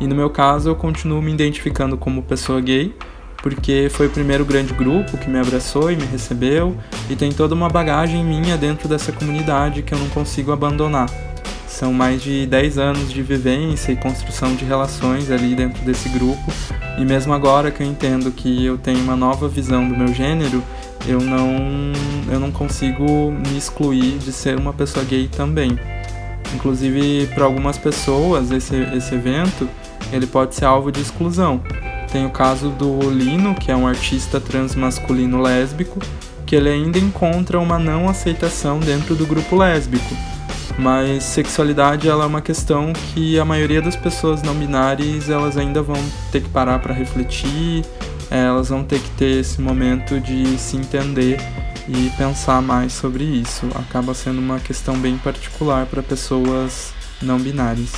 E 0.00 0.06
no 0.06 0.14
meu 0.14 0.28
caso, 0.28 0.68
eu 0.68 0.76
continuo 0.76 1.22
me 1.22 1.32
identificando 1.32 1.96
como 1.96 2.22
pessoa 2.22 2.60
gay, 2.60 2.94
porque 3.42 3.88
foi 3.90 4.08
o 4.08 4.10
primeiro 4.10 4.44
grande 4.44 4.74
grupo 4.74 5.16
que 5.16 5.30
me 5.30 5.38
abraçou 5.38 5.90
e 5.90 5.96
me 5.96 6.04
recebeu, 6.04 6.76
e 7.08 7.16
tem 7.16 7.32
toda 7.32 7.54
uma 7.54 7.68
bagagem 7.68 8.24
minha 8.24 8.56
dentro 8.56 8.88
dessa 8.88 9.12
comunidade 9.12 9.82
que 9.82 9.94
eu 9.94 9.98
não 9.98 10.08
consigo 10.08 10.52
abandonar. 10.52 11.08
São 11.66 11.92
mais 11.92 12.22
de 12.22 12.46
10 12.46 12.78
anos 12.78 13.12
de 13.12 13.22
vivência 13.22 13.92
e 13.92 13.96
construção 13.96 14.54
de 14.54 14.64
relações 14.64 15.30
ali 15.30 15.54
dentro 15.54 15.84
desse 15.84 16.08
grupo, 16.08 16.52
e 16.98 17.04
mesmo 17.04 17.32
agora 17.32 17.70
que 17.70 17.82
eu 17.82 17.86
entendo 17.86 18.30
que 18.30 18.64
eu 18.64 18.78
tenho 18.78 19.00
uma 19.00 19.16
nova 19.16 19.48
visão 19.48 19.86
do 19.86 19.96
meu 19.96 20.08
gênero, 20.14 20.62
eu 21.06 21.20
não, 21.20 21.92
eu 22.30 22.40
não 22.40 22.50
consigo 22.50 23.30
me 23.30 23.58
excluir 23.58 24.18
de 24.18 24.32
ser 24.32 24.58
uma 24.58 24.72
pessoa 24.72 25.04
gay 25.04 25.28
também. 25.28 25.78
Inclusive, 26.54 27.26
para 27.34 27.44
algumas 27.44 27.76
pessoas, 27.76 28.50
esse, 28.50 28.76
esse 28.94 29.14
evento 29.14 29.68
ele 30.12 30.26
pode 30.26 30.54
ser 30.54 30.64
alvo 30.64 30.90
de 30.92 31.00
exclusão. 31.00 31.60
Tem 32.12 32.24
o 32.24 32.30
caso 32.30 32.70
do 32.70 33.10
Lino, 33.10 33.54
que 33.54 33.70
é 33.70 33.76
um 33.76 33.86
artista 33.86 34.40
transmasculino 34.40 35.42
lésbico, 35.42 35.98
que 36.46 36.54
ele 36.54 36.68
ainda 36.68 36.98
encontra 36.98 37.58
uma 37.58 37.78
não 37.78 38.08
aceitação 38.08 38.78
dentro 38.78 39.14
do 39.16 39.26
grupo 39.26 39.56
lésbico 39.56 40.14
mas 40.78 41.24
sexualidade 41.24 42.08
ela 42.08 42.24
é 42.24 42.26
uma 42.26 42.42
questão 42.42 42.92
que 42.92 43.38
a 43.38 43.44
maioria 43.44 43.80
das 43.80 43.96
pessoas 43.96 44.42
não 44.42 44.54
binárias 44.54 45.30
elas 45.30 45.56
ainda 45.56 45.82
vão 45.82 46.02
ter 46.30 46.42
que 46.42 46.48
parar 46.48 46.78
para 46.78 46.92
refletir, 46.92 47.84
elas 48.30 48.68
vão 48.68 48.84
ter 48.84 49.00
que 49.00 49.10
ter 49.10 49.40
esse 49.40 49.60
momento 49.60 50.20
de 50.20 50.58
se 50.58 50.76
entender 50.76 51.38
e 51.88 52.10
pensar 52.16 52.60
mais 52.60 52.92
sobre 52.92 53.24
isso. 53.24 53.66
Acaba 53.74 54.12
sendo 54.14 54.38
uma 54.38 54.58
questão 54.58 54.98
bem 54.98 55.16
particular 55.18 55.86
para 55.86 56.02
pessoas 56.02 56.92
não 57.22 57.38
binárias. 57.38 57.92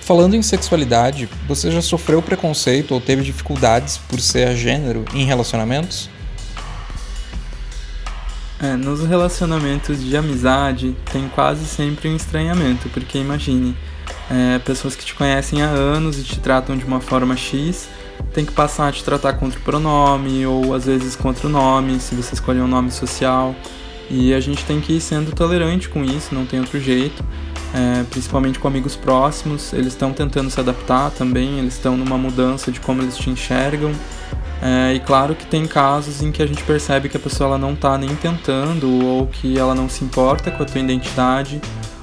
Falando 0.00 0.34
em 0.34 0.42
sexualidade, 0.42 1.28
você 1.46 1.70
já 1.70 1.82
sofreu 1.82 2.22
preconceito 2.22 2.92
ou 2.92 3.00
teve 3.00 3.22
dificuldades 3.22 3.98
por 3.98 4.20
ser 4.20 4.56
gênero 4.56 5.04
em 5.12 5.24
relacionamentos? 5.24 6.08
É, 8.60 8.74
nos 8.74 9.04
relacionamentos 9.04 10.02
de 10.02 10.16
amizade 10.16 10.96
tem 11.12 11.28
quase 11.28 11.64
sempre 11.64 12.08
um 12.08 12.16
estranhamento, 12.16 12.88
porque 12.88 13.16
imagine, 13.18 13.76
é, 14.28 14.58
pessoas 14.58 14.96
que 14.96 15.04
te 15.04 15.14
conhecem 15.14 15.62
há 15.62 15.68
anos 15.68 16.18
e 16.18 16.24
te 16.24 16.40
tratam 16.40 16.76
de 16.76 16.84
uma 16.84 17.00
forma 17.00 17.36
X, 17.36 17.88
tem 18.32 18.44
que 18.44 18.52
passar 18.52 18.88
a 18.88 18.92
te 18.92 19.04
tratar 19.04 19.34
contra 19.34 19.60
o 19.60 19.62
pronome 19.62 20.44
ou 20.44 20.74
às 20.74 20.86
vezes 20.86 21.14
contra 21.14 21.46
o 21.46 21.50
nome, 21.50 22.00
se 22.00 22.16
você 22.16 22.34
escolher 22.34 22.60
um 22.60 22.68
nome 22.68 22.90
social. 22.90 23.54
E 24.10 24.32
a 24.32 24.40
gente 24.40 24.64
tem 24.64 24.80
que 24.80 24.94
ir 24.94 25.00
sendo 25.00 25.32
tolerante 25.32 25.88
com 25.88 26.02
isso, 26.02 26.34
não 26.34 26.46
tem 26.46 26.58
outro 26.58 26.80
jeito. 26.80 27.22
É, 27.74 28.02
principalmente 28.04 28.58
com 28.58 28.66
amigos 28.66 28.96
próximos, 28.96 29.74
eles 29.74 29.88
estão 29.88 30.12
tentando 30.12 30.50
se 30.50 30.58
adaptar 30.58 31.10
também, 31.10 31.58
eles 31.58 31.74
estão 31.74 31.96
numa 31.96 32.16
mudança 32.16 32.72
de 32.72 32.80
como 32.80 33.02
eles 33.02 33.16
te 33.16 33.28
enxergam. 33.28 33.92
É, 34.60 34.94
e 34.94 35.00
claro 35.00 35.34
que 35.34 35.46
tem 35.46 35.66
casos 35.66 36.22
em 36.22 36.32
que 36.32 36.42
a 36.42 36.46
gente 36.46 36.62
percebe 36.64 37.08
que 37.08 37.16
a 37.16 37.20
pessoa 37.20 37.50
ela 37.50 37.58
não 37.58 37.74
está 37.74 37.96
nem 37.96 38.14
tentando 38.16 39.04
ou 39.04 39.26
que 39.26 39.58
ela 39.58 39.74
não 39.74 39.88
se 39.88 40.04
importa 40.04 40.50
com 40.50 40.62
a 40.62 40.66
tua 40.66 40.80
identidade. 40.80 41.60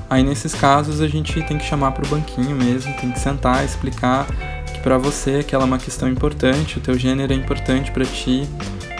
Aí 0.09 0.23
nesses 0.23 0.53
casos 0.53 1.01
a 1.01 1.07
gente 1.07 1.41
tem 1.43 1.57
que 1.57 1.65
chamar 1.65 1.91
para 1.91 2.05
o 2.05 2.07
banquinho 2.07 2.55
mesmo, 2.55 2.93
tem 2.93 3.11
que 3.11 3.19
sentar, 3.19 3.65
explicar 3.65 4.25
que 4.71 4.79
para 4.79 4.97
você 4.97 5.37
aquela 5.37 5.63
é 5.63 5.65
uma 5.65 5.77
questão 5.77 6.07
importante, 6.07 6.77
o 6.77 6.81
teu 6.81 6.97
gênero 6.97 7.33
é 7.33 7.35
importante 7.35 7.91
para 7.91 8.05
ti. 8.05 8.47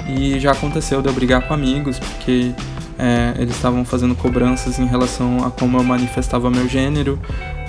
E 0.08 0.40
já 0.40 0.52
aconteceu 0.52 1.02
de 1.02 1.08
eu 1.08 1.14
brigar 1.14 1.48
com 1.48 1.54
amigos 1.54 1.98
porque 1.98 2.54
é, 2.98 3.34
eles 3.38 3.56
estavam 3.56 3.84
fazendo 3.84 4.16
cobranças 4.16 4.80
em 4.80 4.86
relação 4.86 5.44
a 5.46 5.50
como 5.50 5.78
eu 5.78 5.84
manifestava 5.84 6.50
meu 6.50 6.68
gênero. 6.68 7.20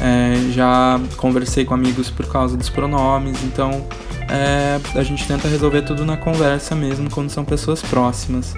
É, 0.00 0.53
já 0.53 1.00
conversei 1.17 1.65
com 1.65 1.75
amigos 1.75 2.11
por 2.11 2.26
causa 2.26 2.57
dos 2.57 2.69
pronomes, 2.69 3.43
então 3.45 3.87
é, 4.29 4.79
a 4.95 5.03
gente 5.03 5.26
tenta 5.26 5.49
resolver 5.49 5.83
tudo 5.83 6.05
na 6.05 6.17
conversa 6.17 6.75
mesmo 6.75 7.11
quando 7.11 7.31
são 7.31 7.45
pessoas 7.45 7.81
próximas. 7.83 8.55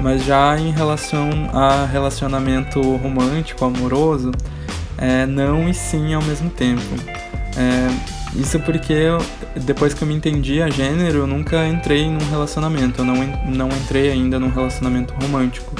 Mas 0.00 0.24
já 0.24 0.58
em 0.58 0.72
relação 0.72 1.28
a 1.52 1.86
relacionamento 1.86 2.80
romântico, 2.96 3.64
amoroso, 3.64 4.32
é, 4.98 5.26
não 5.26 5.68
e 5.68 5.74
sim 5.74 6.14
ao 6.14 6.22
mesmo 6.22 6.50
tempo. 6.50 6.82
É, 7.56 8.12
isso 8.34 8.58
porque 8.60 8.92
eu, 8.92 9.18
depois 9.56 9.92
que 9.92 10.02
eu 10.02 10.08
me 10.08 10.14
entendi 10.14 10.62
a 10.62 10.68
gênero, 10.68 11.18
eu 11.18 11.26
nunca 11.26 11.66
entrei 11.68 12.08
num 12.08 12.30
relacionamento, 12.30 13.02
eu 13.02 13.04
não, 13.04 13.16
não 13.46 13.68
entrei 13.68 14.10
ainda 14.10 14.40
num 14.40 14.48
relacionamento 14.48 15.14
romântico. 15.14 15.74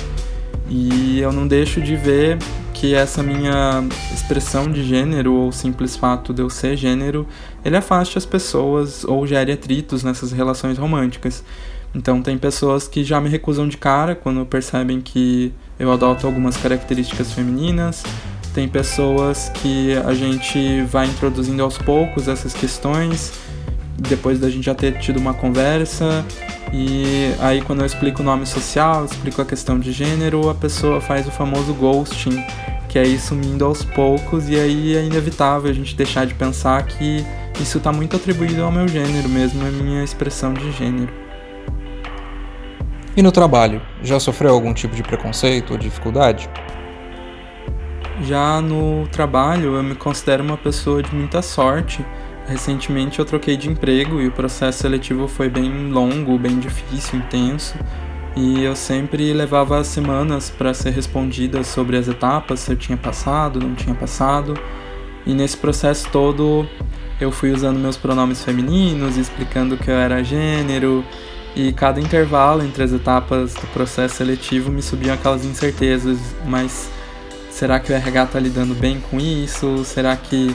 E 0.68 1.20
eu 1.20 1.32
não 1.32 1.46
deixo 1.46 1.80
de 1.80 1.96
ver 1.96 2.38
que 2.82 2.96
essa 2.96 3.22
minha 3.22 3.84
expressão 4.12 4.68
de 4.68 4.82
gênero 4.82 5.32
ou 5.34 5.52
simples 5.52 5.94
fato 5.94 6.34
de 6.34 6.42
eu 6.42 6.50
ser 6.50 6.76
gênero, 6.76 7.28
ele 7.64 7.76
afaste 7.76 8.18
as 8.18 8.26
pessoas 8.26 9.04
ou 9.04 9.24
gere 9.24 9.52
atritos 9.52 10.02
nessas 10.02 10.32
relações 10.32 10.78
românticas. 10.78 11.44
Então 11.94 12.20
tem 12.20 12.36
pessoas 12.36 12.88
que 12.88 13.04
já 13.04 13.20
me 13.20 13.28
recusam 13.28 13.68
de 13.68 13.76
cara 13.76 14.16
quando 14.16 14.44
percebem 14.44 15.00
que 15.00 15.52
eu 15.78 15.92
adoto 15.92 16.26
algumas 16.26 16.56
características 16.56 17.32
femininas. 17.32 18.02
Tem 18.52 18.66
pessoas 18.66 19.48
que 19.48 19.94
a 20.04 20.12
gente 20.12 20.82
vai 20.82 21.06
introduzindo 21.06 21.62
aos 21.62 21.78
poucos 21.78 22.26
essas 22.26 22.52
questões, 22.52 23.32
depois 23.96 24.40
da 24.40 24.50
gente 24.50 24.64
já 24.64 24.74
ter 24.74 24.98
tido 24.98 25.20
uma 25.20 25.34
conversa. 25.34 26.26
E 26.72 27.32
aí 27.38 27.60
quando 27.60 27.78
eu 27.80 27.86
explico 27.86 28.22
o 28.22 28.24
nome 28.24 28.44
social, 28.44 29.04
explico 29.04 29.40
a 29.40 29.44
questão 29.44 29.78
de 29.78 29.92
gênero, 29.92 30.50
a 30.50 30.54
pessoa 30.54 31.00
faz 31.00 31.28
o 31.28 31.30
famoso 31.30 31.72
ghosting, 31.74 32.42
que 32.92 32.98
é 32.98 33.06
ir 33.06 33.18
sumindo 33.18 33.64
aos 33.64 33.82
poucos, 33.82 34.50
e 34.50 34.56
aí 34.56 34.94
é 34.94 35.02
inevitável 35.02 35.70
a 35.70 35.72
gente 35.72 35.96
deixar 35.96 36.26
de 36.26 36.34
pensar 36.34 36.84
que 36.84 37.24
isso 37.58 37.78
está 37.78 37.90
muito 37.90 38.14
atribuído 38.16 38.62
ao 38.62 38.70
meu 38.70 38.86
gênero 38.86 39.30
mesmo, 39.30 39.66
à 39.66 39.70
minha 39.70 40.04
expressão 40.04 40.52
de 40.52 40.70
gênero. 40.72 41.10
E 43.16 43.22
no 43.22 43.32
trabalho, 43.32 43.80
já 44.02 44.20
sofreu 44.20 44.52
algum 44.52 44.74
tipo 44.74 44.94
de 44.94 45.02
preconceito 45.02 45.70
ou 45.70 45.78
dificuldade? 45.78 46.50
Já 48.24 48.60
no 48.60 49.08
trabalho, 49.08 49.74
eu 49.74 49.82
me 49.82 49.94
considero 49.94 50.44
uma 50.44 50.58
pessoa 50.58 51.02
de 51.02 51.14
muita 51.14 51.40
sorte. 51.40 52.04
Recentemente 52.46 53.18
eu 53.18 53.24
troquei 53.24 53.56
de 53.56 53.70
emprego 53.70 54.20
e 54.20 54.28
o 54.28 54.32
processo 54.32 54.80
seletivo 54.80 55.26
foi 55.26 55.48
bem 55.48 55.90
longo, 55.90 56.38
bem 56.38 56.58
difícil, 56.58 57.20
intenso. 57.20 57.74
E 58.34 58.62
eu 58.62 58.74
sempre 58.74 59.32
levava 59.32 59.84
semanas 59.84 60.48
para 60.48 60.72
ser 60.72 60.90
respondida 60.90 61.62
sobre 61.62 61.96
as 61.96 62.08
etapas, 62.08 62.60
se 62.60 62.72
eu 62.72 62.76
tinha 62.76 62.96
passado, 62.96 63.60
não 63.60 63.74
tinha 63.74 63.94
passado. 63.94 64.54
E 65.26 65.34
nesse 65.34 65.56
processo 65.56 66.08
todo 66.10 66.66
eu 67.20 67.30
fui 67.30 67.52
usando 67.52 67.78
meus 67.78 67.96
pronomes 67.96 68.42
femininos, 68.42 69.16
explicando 69.16 69.76
que 69.76 69.90
eu 69.90 69.94
era 69.94 70.24
gênero, 70.24 71.04
e 71.54 71.72
cada 71.72 72.00
intervalo 72.00 72.64
entre 72.64 72.82
as 72.82 72.92
etapas 72.92 73.54
do 73.54 73.66
processo 73.68 74.16
seletivo 74.16 74.70
me 74.70 74.80
subiam 74.80 75.14
aquelas 75.14 75.44
incertezas, 75.44 76.18
mas 76.46 76.90
será 77.50 77.78
que 77.78 77.92
o 77.92 77.94
RH 77.94 78.24
está 78.24 78.40
lidando 78.40 78.74
bem 78.74 79.00
com 79.10 79.20
isso? 79.20 79.84
Será 79.84 80.16
que 80.16 80.54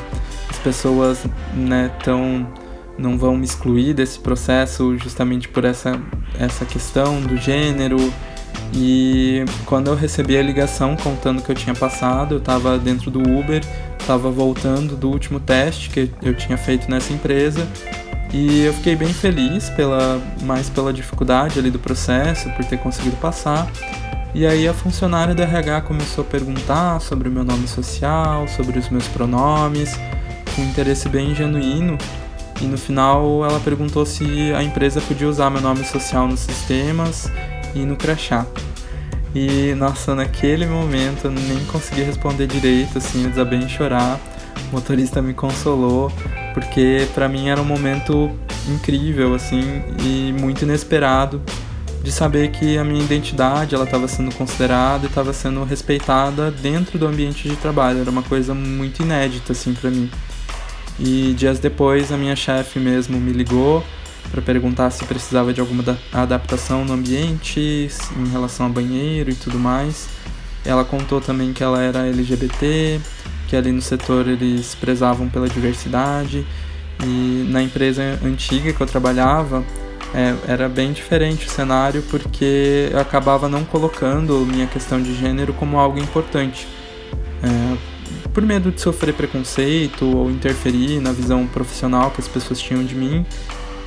as 0.50 0.58
pessoas 0.58 1.24
né, 1.54 1.92
tão, 2.04 2.52
não 2.98 3.18
vão 3.18 3.38
me 3.38 3.46
excluir 3.46 3.94
desse 3.94 4.20
processo 4.20 4.98
justamente 4.98 5.48
por 5.48 5.66
essa, 5.66 6.00
essa 6.40 6.66
questão 6.66 7.22
do 7.22 7.38
gênero? 7.38 7.98
E 8.74 9.46
quando 9.66 9.88
eu 9.88 9.96
recebi 9.96 10.38
a 10.38 10.42
ligação 10.42 10.96
contando 10.96 11.42
que 11.42 11.52
eu 11.52 11.56
tinha 11.56 11.76
passado, 11.76 12.36
eu 12.36 12.40
estava 12.40 12.78
dentro 12.78 13.10
do 13.10 13.22
Uber, 13.22 13.62
estava 14.00 14.30
voltando 14.30 14.96
do 14.96 15.10
último 15.10 15.40
teste 15.40 15.90
que 15.90 16.12
eu 16.22 16.36
tinha 16.36 16.58
feito 16.58 16.90
nessa 16.90 17.14
empresa 17.14 17.68
e 18.34 18.66
eu 18.66 18.74
fiquei 18.74 18.96
bem 18.96 19.14
feliz 19.14 19.70
pela 19.70 20.22
mais 20.44 20.70
pela 20.70 20.92
dificuldade 20.92 21.60
ali 21.60 21.72
do 21.72 21.80
processo, 21.80 22.50
por 22.52 22.66
ter 22.66 22.78
conseguido 22.78 23.16
passar. 23.18 23.70
E 24.34 24.46
aí 24.46 24.68
a 24.68 24.74
funcionária 24.74 25.34
da 25.34 25.44
RH 25.44 25.82
começou 25.82 26.24
a 26.24 26.28
perguntar 26.28 27.00
sobre 27.00 27.30
o 27.30 27.32
meu 27.32 27.44
nome 27.44 27.68
social, 27.68 28.48
sobre 28.48 28.78
os 28.78 28.90
meus 28.90 29.08
pronomes, 29.08 29.98
com 30.56 30.62
interesse 30.62 31.08
bem 31.08 31.34
genuíno. 31.34 31.98
E 32.62 32.66
no 32.66 32.78
final 32.78 33.46
ela 33.46 33.60
perguntou 33.60 34.06
se 34.06 34.54
a 34.54 34.64
empresa 34.64 35.00
podia 35.02 35.28
usar 35.28 35.50
meu 35.50 35.62
nome 35.62 35.84
social 35.84 36.28
nos 36.28 36.40
sistemas 36.40 37.32
e 37.76 37.80
no 37.80 37.96
crachá. 37.96 38.46
E 39.36 39.76
nossa, 39.76 40.16
naquele 40.16 40.66
momento 40.66 41.26
eu 41.26 41.32
nem 41.32 41.64
consegui 41.66 42.02
responder 42.02 42.48
direito, 42.48 42.98
assim, 42.98 43.24
eu 43.26 43.30
desabei 43.30 43.60
em 43.60 43.70
chorar. 43.70 44.20
O 44.72 44.76
motorista 44.76 45.22
me 45.22 45.34
consolou 45.34 46.12
porque 46.54 47.08
para 47.14 47.30
mim 47.30 47.50
era 47.50 47.62
um 47.62 47.66
momento 47.66 48.32
incrível 48.68 49.36
assim 49.36 49.84
e 50.04 50.34
muito 50.34 50.64
inesperado 50.64 51.42
de 52.04 52.12
saber 52.12 52.50
que 52.50 52.78
a 52.78 52.84
minha 52.84 53.04
identidade 53.04 53.76
ela 53.76 53.84
estava 53.84 54.08
sendo 54.08 54.34
considerada 54.34 55.06
e 55.06 55.08
estava 55.08 55.34
sendo 55.34 55.64
respeitada 55.64 56.50
dentro 56.50 56.98
do 56.98 57.06
ambiente 57.06 57.48
de 57.48 57.56
trabalho 57.58 58.02
era 58.02 58.10
uma 58.10 58.24
coisa 58.24 58.54
muito 58.54 59.04
inédita 59.04 59.52
assim 59.52 59.74
para 59.74 59.90
mim 59.90 60.10
e 61.00 61.34
dias 61.38 61.60
depois 61.60 62.12
a 62.12 62.18
minha 62.18 62.36
chefe 62.36 62.80
mesmo 62.80 63.20
me 63.20 63.32
ligou 63.32 63.84
para 64.32 64.42
perguntar 64.42 64.90
se 64.90 65.06
precisava 65.06 65.54
de 65.54 65.62
alguma 65.62 65.84
adaptação 66.12 66.84
no 66.84 66.94
ambiente 66.94 67.88
em 68.18 68.30
relação 68.30 68.66
a 68.66 68.70
banheiro 68.70 69.30
e 69.30 69.36
tudo 69.36 69.58
mais. 69.58 70.10
Ela 70.66 70.84
contou 70.84 71.22
também 71.22 71.54
que 71.54 71.64
ela 71.64 71.82
era 71.82 72.08
LGBT 72.08 73.00
que 73.48 73.56
ali 73.56 73.72
no 73.72 73.82
setor 73.82 74.28
eles 74.28 74.76
prezavam 74.76 75.30
pela 75.30 75.48
diversidade. 75.48 76.46
E 77.04 77.48
na 77.50 77.62
empresa 77.62 78.20
antiga 78.24 78.74
que 78.74 78.82
eu 78.82 78.88
trabalhava 78.88 79.64
é, 80.14 80.36
era 80.52 80.68
bem 80.68 80.92
diferente 80.92 81.46
o 81.46 81.50
cenário 81.50 82.02
porque 82.10 82.90
eu 82.92 83.00
acabava 83.00 83.48
não 83.48 83.64
colocando 83.64 84.46
minha 84.46 84.66
questão 84.68 85.02
de 85.02 85.16
gênero 85.16 85.54
como 85.54 85.78
algo 85.78 86.00
importante. 86.00 86.68
É, 87.44 87.78
por 88.38 88.46
medo 88.46 88.72
de 88.72 88.80
sofrer 88.80 89.16
preconceito 89.16 90.06
ou 90.06 90.30
interferir 90.30 91.02
na 91.02 91.12
visão 91.12 91.48
profissional 91.48 92.12
que 92.12 92.22
as 92.22 92.28
pessoas 92.28 92.60
tinham 92.60 92.84
de 92.84 92.94
mim 92.94 93.26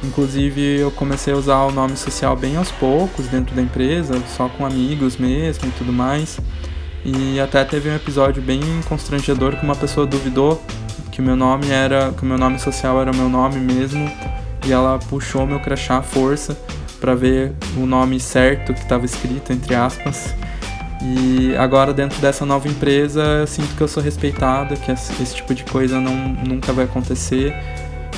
Inclusive, 0.03 0.81
eu 0.81 0.91
comecei 0.91 1.33
a 1.33 1.37
usar 1.37 1.63
o 1.67 1.71
nome 1.71 1.97
social 1.97 2.35
bem 2.35 2.57
aos 2.57 2.73
poucos 2.73 3.29
dentro 3.29 3.55
da 3.55 3.63
empresa, 3.63 4.21
só 4.37 4.49
com 4.49 4.67
amigos 4.67 5.17
mesmo 5.17 5.69
e 5.69 5.71
tudo 5.73 5.93
mais. 5.93 6.41
E 7.05 7.39
até 7.39 7.63
teve 7.65 7.91
um 7.91 7.95
episódio 7.95 8.43
bem 8.43 8.61
constrangedor 8.89 9.57
que 9.57 9.63
uma 9.63 9.77
pessoa 9.77 10.05
duvidou 10.05 10.61
que 11.13 11.23
meu 11.23 11.37
nome 11.37 11.71
era, 11.71 12.13
que 12.13 12.25
meu 12.25 12.37
nome 12.37 12.59
social 12.59 13.01
era 13.01 13.13
o 13.13 13.15
meu 13.15 13.29
nome 13.29 13.61
mesmo, 13.61 14.11
e 14.67 14.73
ela 14.73 14.99
puxou 14.99 15.47
meu 15.47 15.61
crachá 15.61 15.99
à 15.99 16.03
força 16.03 16.59
para 16.99 17.15
ver 17.15 17.53
o 17.77 17.87
nome 17.87 18.19
certo 18.19 18.75
que 18.75 18.81
estava 18.81 19.05
escrito 19.05 19.53
entre 19.53 19.77
aspas. 19.77 20.35
E 21.03 21.57
agora 21.57 21.95
dentro 21.95 22.21
dessa 22.21 22.45
nova 22.45 22.69
empresa, 22.69 23.23
eu 23.23 23.47
sinto 23.47 23.75
que 23.75 23.81
eu 23.81 23.89
sou 23.89 24.03
respeitada, 24.03 24.77
que 24.77 24.93
esse 24.93 25.35
tipo 25.35 25.55
de 25.55 25.65
coisa 25.65 25.99
não 25.99 26.15
nunca 26.15 26.73
vai 26.73 26.85
acontecer 26.85 27.55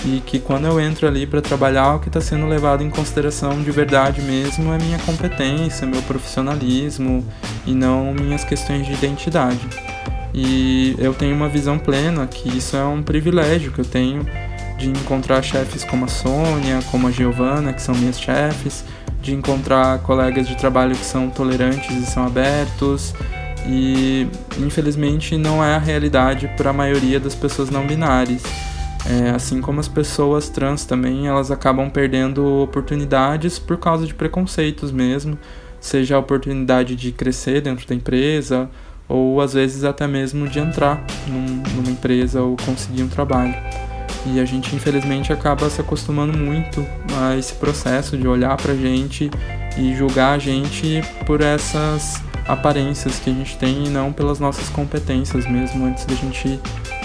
e 0.05 0.21
que 0.21 0.38
quando 0.40 0.66
eu 0.66 0.81
entro 0.81 1.07
ali 1.07 1.27
para 1.27 1.40
trabalhar, 1.40 1.95
o 1.95 2.01
que 2.01 2.09
está 2.09 2.21
sendo 2.21 2.47
levado 2.47 2.83
em 2.83 2.90
consideração 2.90 3.62
de 3.62 3.71
verdade 3.71 4.21
mesmo 4.21 4.73
é 4.73 4.79
minha 4.79 4.99
competência, 4.99 5.87
meu 5.87 6.03
profissionalismo 6.03 7.25
e 7.66 7.73
não 7.73 8.12
minhas 8.12 8.42
questões 8.42 8.87
de 8.87 8.92
identidade. 8.92 9.61
E 10.35 10.97
eu 10.99 11.14
tenho 11.14 11.37
uma 11.37 11.49
visão 11.49 11.79
plena 11.79 12.27
que 12.27 12.49
isso 12.57 12.77
é 12.77 12.85
um 12.85 13.03
privilégio 13.03 13.71
que 13.71 13.81
eu 13.81 13.85
tenho 13.85 14.27
de 14.79 14.88
encontrar 14.88 15.42
chefes 15.42 15.85
como 15.85 16.07
a 16.07 16.09
Sônia, 16.09 16.81
como 16.90 17.07
a 17.07 17.11
Giovana, 17.11 17.73
que 17.73 17.83
são 17.83 17.95
minhas 17.95 18.18
chefes, 18.18 18.85
de 19.22 19.32
encontrar 19.32 20.00
colegas 20.00 20.48
de 20.48 20.56
trabalho 20.56 20.94
que 20.96 21.04
são 21.04 21.30
tolerantes 21.30 21.96
e 21.96 22.04
são 22.04 22.26
abertos. 22.26 23.14
E 23.64 24.26
infelizmente 24.58 25.38
não 25.38 25.64
é 25.64 25.76
a 25.76 25.78
realidade 25.78 26.50
para 26.56 26.70
a 26.70 26.72
maioria 26.72 27.20
das 27.20 27.35
pessoas 27.35 27.70
não 27.70 27.87
binárias. 27.87 28.42
É, 29.04 29.30
assim 29.30 29.61
como 29.61 29.80
as 29.80 29.88
pessoas 29.88 30.48
trans 30.48 30.85
também, 30.85 31.26
elas 31.26 31.50
acabam 31.50 31.88
perdendo 31.90 32.62
oportunidades 32.62 33.58
por 33.58 33.76
causa 33.76 34.06
de 34.06 34.14
preconceitos 34.14 34.92
mesmo, 34.92 35.37
seja 35.80 36.16
a 36.16 36.18
oportunidade 36.18 36.94
de 36.94 37.11
crescer 37.11 37.61
dentro 37.61 37.87
da 37.87 37.94
empresa, 37.94 38.70
ou 39.08 39.40
às 39.40 39.54
vezes 39.54 39.82
até 39.82 40.06
mesmo 40.06 40.46
de 40.48 40.61
entrar 40.61 41.04
num, 41.26 41.62
numa 41.74 41.90
empresa 41.90 42.42
ou 42.42 42.56
conseguir 42.64 43.02
um 43.02 43.08
trabalho. 43.08 43.54
E 44.26 44.38
a 44.40 44.44
gente 44.44 44.74
infelizmente 44.74 45.32
acaba 45.32 45.68
se 45.68 45.80
acostumando 45.80 46.37
muito 46.37 46.87
a 47.18 47.37
esse 47.37 47.54
processo 47.54 48.16
de 48.16 48.26
olhar 48.26 48.56
pra 48.56 48.74
gente 48.74 49.30
e 49.76 49.94
julgar 49.96 50.35
a 50.35 50.38
gente 50.38 51.02
por 51.26 51.40
essas 51.40 52.22
aparências 52.46 53.18
que 53.18 53.30
a 53.30 53.32
gente 53.32 53.56
tem 53.56 53.87
e 53.87 53.88
não 53.88 54.12
pelas 54.12 54.38
nossas 54.38 54.68
competências 54.68 55.46
mesmo 55.46 55.87
antes 55.87 56.04
da 56.04 56.14
gente 56.14 56.61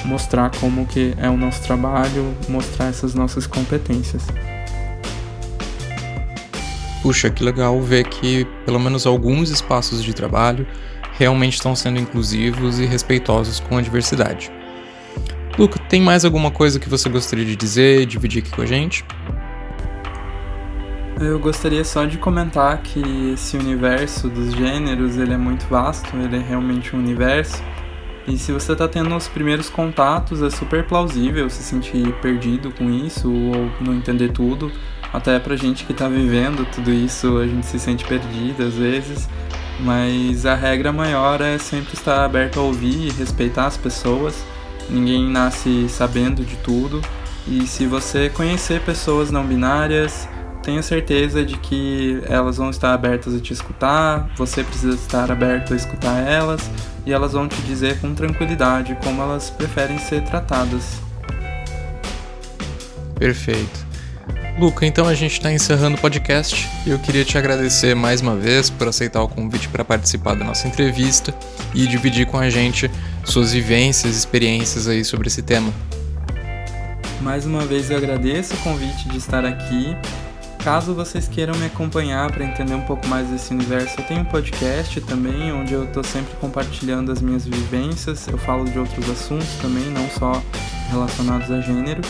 mostrar 0.06 0.51
como 0.60 0.86
que 0.86 1.13
é 1.17 1.30
o 1.30 1.38
nosso 1.38 1.62
trabalho, 1.63 2.36
mostrar 2.47 2.88
essas 2.88 3.13
nossas 3.13 3.47
competências. 3.47 4.23
Puxa, 7.01 7.30
que 7.30 7.43
legal 7.43 7.80
ver 7.82 8.08
que 8.08 8.45
pelo 8.65 8.80
menos 8.80 9.06
alguns 9.06 9.49
espaços 9.49 10.03
de 10.03 10.13
trabalho 10.13 10.67
realmente 11.13 11.53
estão 11.53 11.75
sendo 11.75 11.99
inclusivos 11.99 12.80
e 12.80 12.86
respeitosos 12.86 13.60
com 13.60 13.77
a 13.77 13.82
diversidade. 13.82 14.51
Luca, 15.58 15.80
tem 15.89 16.02
mais 16.02 16.24
alguma 16.24 16.52
coisa 16.52 16.80
que 16.80 16.88
você 16.88 17.10
gostaria 17.10 17.46
de 17.46 17.56
dizer, 17.56 18.06
dividir 18.06 18.43
aqui 18.43 18.52
com 18.52 18.62
a 18.62 18.65
gente? 18.65 19.04
Eu 21.20 21.39
gostaria 21.39 21.84
só 21.84 22.06
de 22.06 22.17
comentar 22.17 22.78
que 22.84 23.32
esse 23.34 23.58
universo 23.58 24.30
dos 24.30 24.54
gêneros 24.54 25.17
ele 25.17 25.34
é 25.34 25.38
muito 25.38 25.65
vasto, 25.67 26.15
ele 26.15 26.36
é 26.36 26.39
realmente 26.39 26.96
um 26.96 27.00
universo 27.00 27.63
e 28.28 28.38
se 28.38 28.52
você 28.52 28.74
está 28.74 28.89
tendo 28.89 29.15
os 29.15 29.30
primeiros 29.30 29.70
contatos, 29.70 30.43
é 30.43 30.50
super 30.50 30.86
plausível 30.86 31.50
se 31.50 31.63
sentir 31.63 32.13
perdido 32.15 32.72
com 32.72 32.89
isso 32.89 33.32
ou 33.32 33.72
não 33.80 33.93
entender 33.93 34.34
tudo. 34.34 34.70
Até 35.13 35.39
pra 35.39 35.56
gente 35.56 35.86
que 35.86 35.93
está 35.93 36.10
vivendo 36.10 36.67
tudo 36.70 36.91
isso, 36.91 37.38
a 37.38 37.48
gente 37.48 37.65
se 37.65 37.80
sente 37.80 38.04
perdido 38.04 38.63
às 38.63 38.74
vezes. 38.74 39.30
Mas 39.80 40.46
a 40.46 40.56
regra 40.56 40.91
maior 40.91 41.39
é 41.39 41.58
sempre 41.58 41.93
estar 41.93 42.26
aberto 42.26 42.60
a 42.60 42.63
ouvir 42.63 43.08
e 43.08 43.12
respeitar 43.12 43.65
as 43.65 43.78
pessoas. 43.78 44.43
Ninguém 44.89 45.30
nasce 45.30 45.88
sabendo 45.89 46.45
de 46.45 46.56
tudo. 46.58 47.02
E 47.47 47.65
se 47.65 47.86
você 47.86 48.30
conhecer 48.30 48.82
pessoas 48.82 49.32
não 49.32 49.45
binárias, 49.45 50.28
tenha 50.62 50.84
certeza 50.84 51.45
de 51.45 51.58
que 51.58 52.21
elas 52.26 52.58
vão 52.58 52.69
estar 52.69 52.93
abertas 52.93 53.34
a 53.34 53.39
te 53.39 53.54
escutar, 53.54 54.30
você 54.36 54.63
precisa 54.63 54.95
estar 54.95 55.32
aberto 55.32 55.73
a 55.73 55.78
escutar 55.78 56.19
elas 56.28 56.69
e 57.06 57.13
elas 57.13 57.32
vão 57.32 57.47
te 57.47 57.62
dizer 57.62 58.02
com 58.02 58.13
tranquilidade 58.13 58.97
como 59.02 59.21
elas 59.21 59.50
preferem 59.50 59.97
ser 59.97 60.23
tratadas. 60.23 61.00
Perfeito. 63.15 63.87
Luca, 64.58 64.88
então 64.88 65.08
a 65.08 65.13
gente 65.13 65.34
está 65.34 65.54
encerrando 65.54 65.98
o 65.98 66.02
podcast 66.02 66.67
eu 66.88 66.98
queria 66.98 67.24
te 67.24 67.38
agradecer 67.38 67.96
mais 67.96 68.22
uma 68.22 68.36
vez 68.36 68.72
por 68.72 68.88
aceitar 68.88 69.22
o 69.22 69.28
convite 69.28 69.70
para 69.70 69.86
participar 69.86 70.34
da 70.34 70.43
nossa 70.43 70.67
entrevista 70.67 71.32
e 71.76 71.86
dividir 71.86 72.26
com 72.26 72.39
a 72.39 72.50
gente 72.50 72.89
suas 73.24 73.54
vivências, 73.54 74.15
experiências 74.15 74.88
aí 74.88 75.06
sobre 75.06 75.28
esse 75.28 75.43
tema. 75.43 75.72
Mais 77.22 77.46
uma 77.46 77.65
vez 77.65 77.91
eu 77.91 77.98
agradeço 77.98 78.56
o 78.56 78.58
convite 78.58 79.08
de 79.10 79.17
estar 79.17 79.46
aqui. 79.46 79.96
Caso 80.63 80.96
vocês 80.96 81.28
queiram 81.28 81.56
me 81.56 81.67
acompanhar 81.67 82.32
para 82.32 82.43
entender 82.43 82.74
um 82.74 82.82
pouco 82.82 83.06
mais 83.08 83.28
desse 83.28 83.54
universo, 83.54 84.00
eu 84.00 84.06
tenho 84.06 84.22
um 84.22 84.26
podcast 84.26 85.00
também, 85.02 85.52
onde 85.54 85.74
eu 85.74 85.84
estou 85.84 86.04
sempre 86.04 86.36
compartilhando 86.38 87.12
as 87.12 87.22
minhas 87.22 87.46
vivências. 87.46 88.28
Eu 88.28 88.39
falo 88.39 88.65
de 88.65 88.80
outros 88.80 89.08
assuntos 89.08 89.50
também, 89.62 89.86
não 89.91 90.10
só 90.10 90.41
relacionados 90.89 91.52
a 91.52 91.62
gênero. 91.62 92.02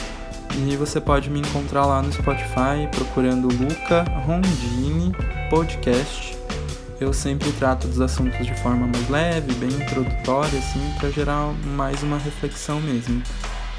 E 0.55 0.75
você 0.75 0.99
pode 0.99 1.29
me 1.29 1.39
encontrar 1.39 1.85
lá 1.85 2.01
no 2.01 2.11
Spotify 2.11 2.87
procurando 2.91 3.47
Luca 3.47 4.03
Rondini 4.25 5.11
Podcast. 5.49 6.37
Eu 6.99 7.13
sempre 7.13 7.51
trato 7.51 7.87
dos 7.87 8.01
assuntos 8.01 8.45
de 8.45 8.55
forma 8.55 8.87
mais 8.87 9.07
leve, 9.09 9.53
bem 9.53 9.69
introdutória, 9.69 10.57
assim, 10.57 10.93
para 10.99 11.11
gerar 11.11 11.53
mais 11.75 12.01
uma 12.01 12.17
reflexão 12.17 12.81
mesmo. 12.81 13.21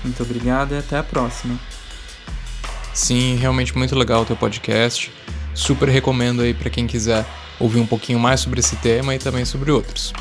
Muito 0.04 0.22
obrigado 0.22 0.72
e 0.72 0.78
até 0.78 0.98
a 0.98 1.02
próxima. 1.02 1.58
Sim, 2.94 3.36
realmente 3.36 3.76
muito 3.76 3.96
legal 3.96 4.22
o 4.22 4.24
teu 4.24 4.36
podcast. 4.36 5.12
Super 5.54 5.88
recomendo 5.88 6.42
aí 6.42 6.54
para 6.54 6.70
quem 6.70 6.86
quiser 6.86 7.26
ouvir 7.58 7.80
um 7.80 7.86
pouquinho 7.86 8.18
mais 8.18 8.40
sobre 8.40 8.60
esse 8.60 8.76
tema 8.76 9.14
e 9.14 9.18
também 9.18 9.44
sobre 9.44 9.72
outros. 9.72 10.12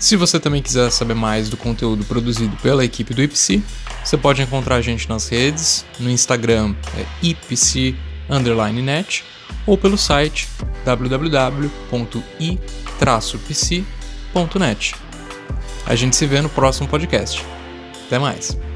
Se 0.00 0.16
você 0.16 0.40
também 0.40 0.62
quiser 0.62 0.90
saber 0.90 1.14
mais 1.14 1.50
do 1.50 1.58
conteúdo 1.58 2.04
produzido 2.06 2.56
pela 2.62 2.82
equipe 2.82 3.12
do 3.12 3.22
IPSI, 3.22 3.62
você 4.02 4.16
pode 4.16 4.40
encontrar 4.40 4.76
a 4.76 4.80
gente 4.80 5.06
nas 5.06 5.28
redes, 5.28 5.84
no 5.98 6.08
Instagram 6.08 6.74
é 6.96 7.04
ipsi_net 7.22 7.62
ou 9.66 9.76
pelo 9.76 9.98
site 9.98 10.48
www.i-psi.net. 10.86 11.70
A 15.86 15.94
gente 15.94 16.16
se 16.16 16.26
vê 16.26 16.40
no 16.40 16.48
próximo 16.48 16.88
podcast. 16.88 17.44
Até 18.06 18.18
mais! 18.18 18.69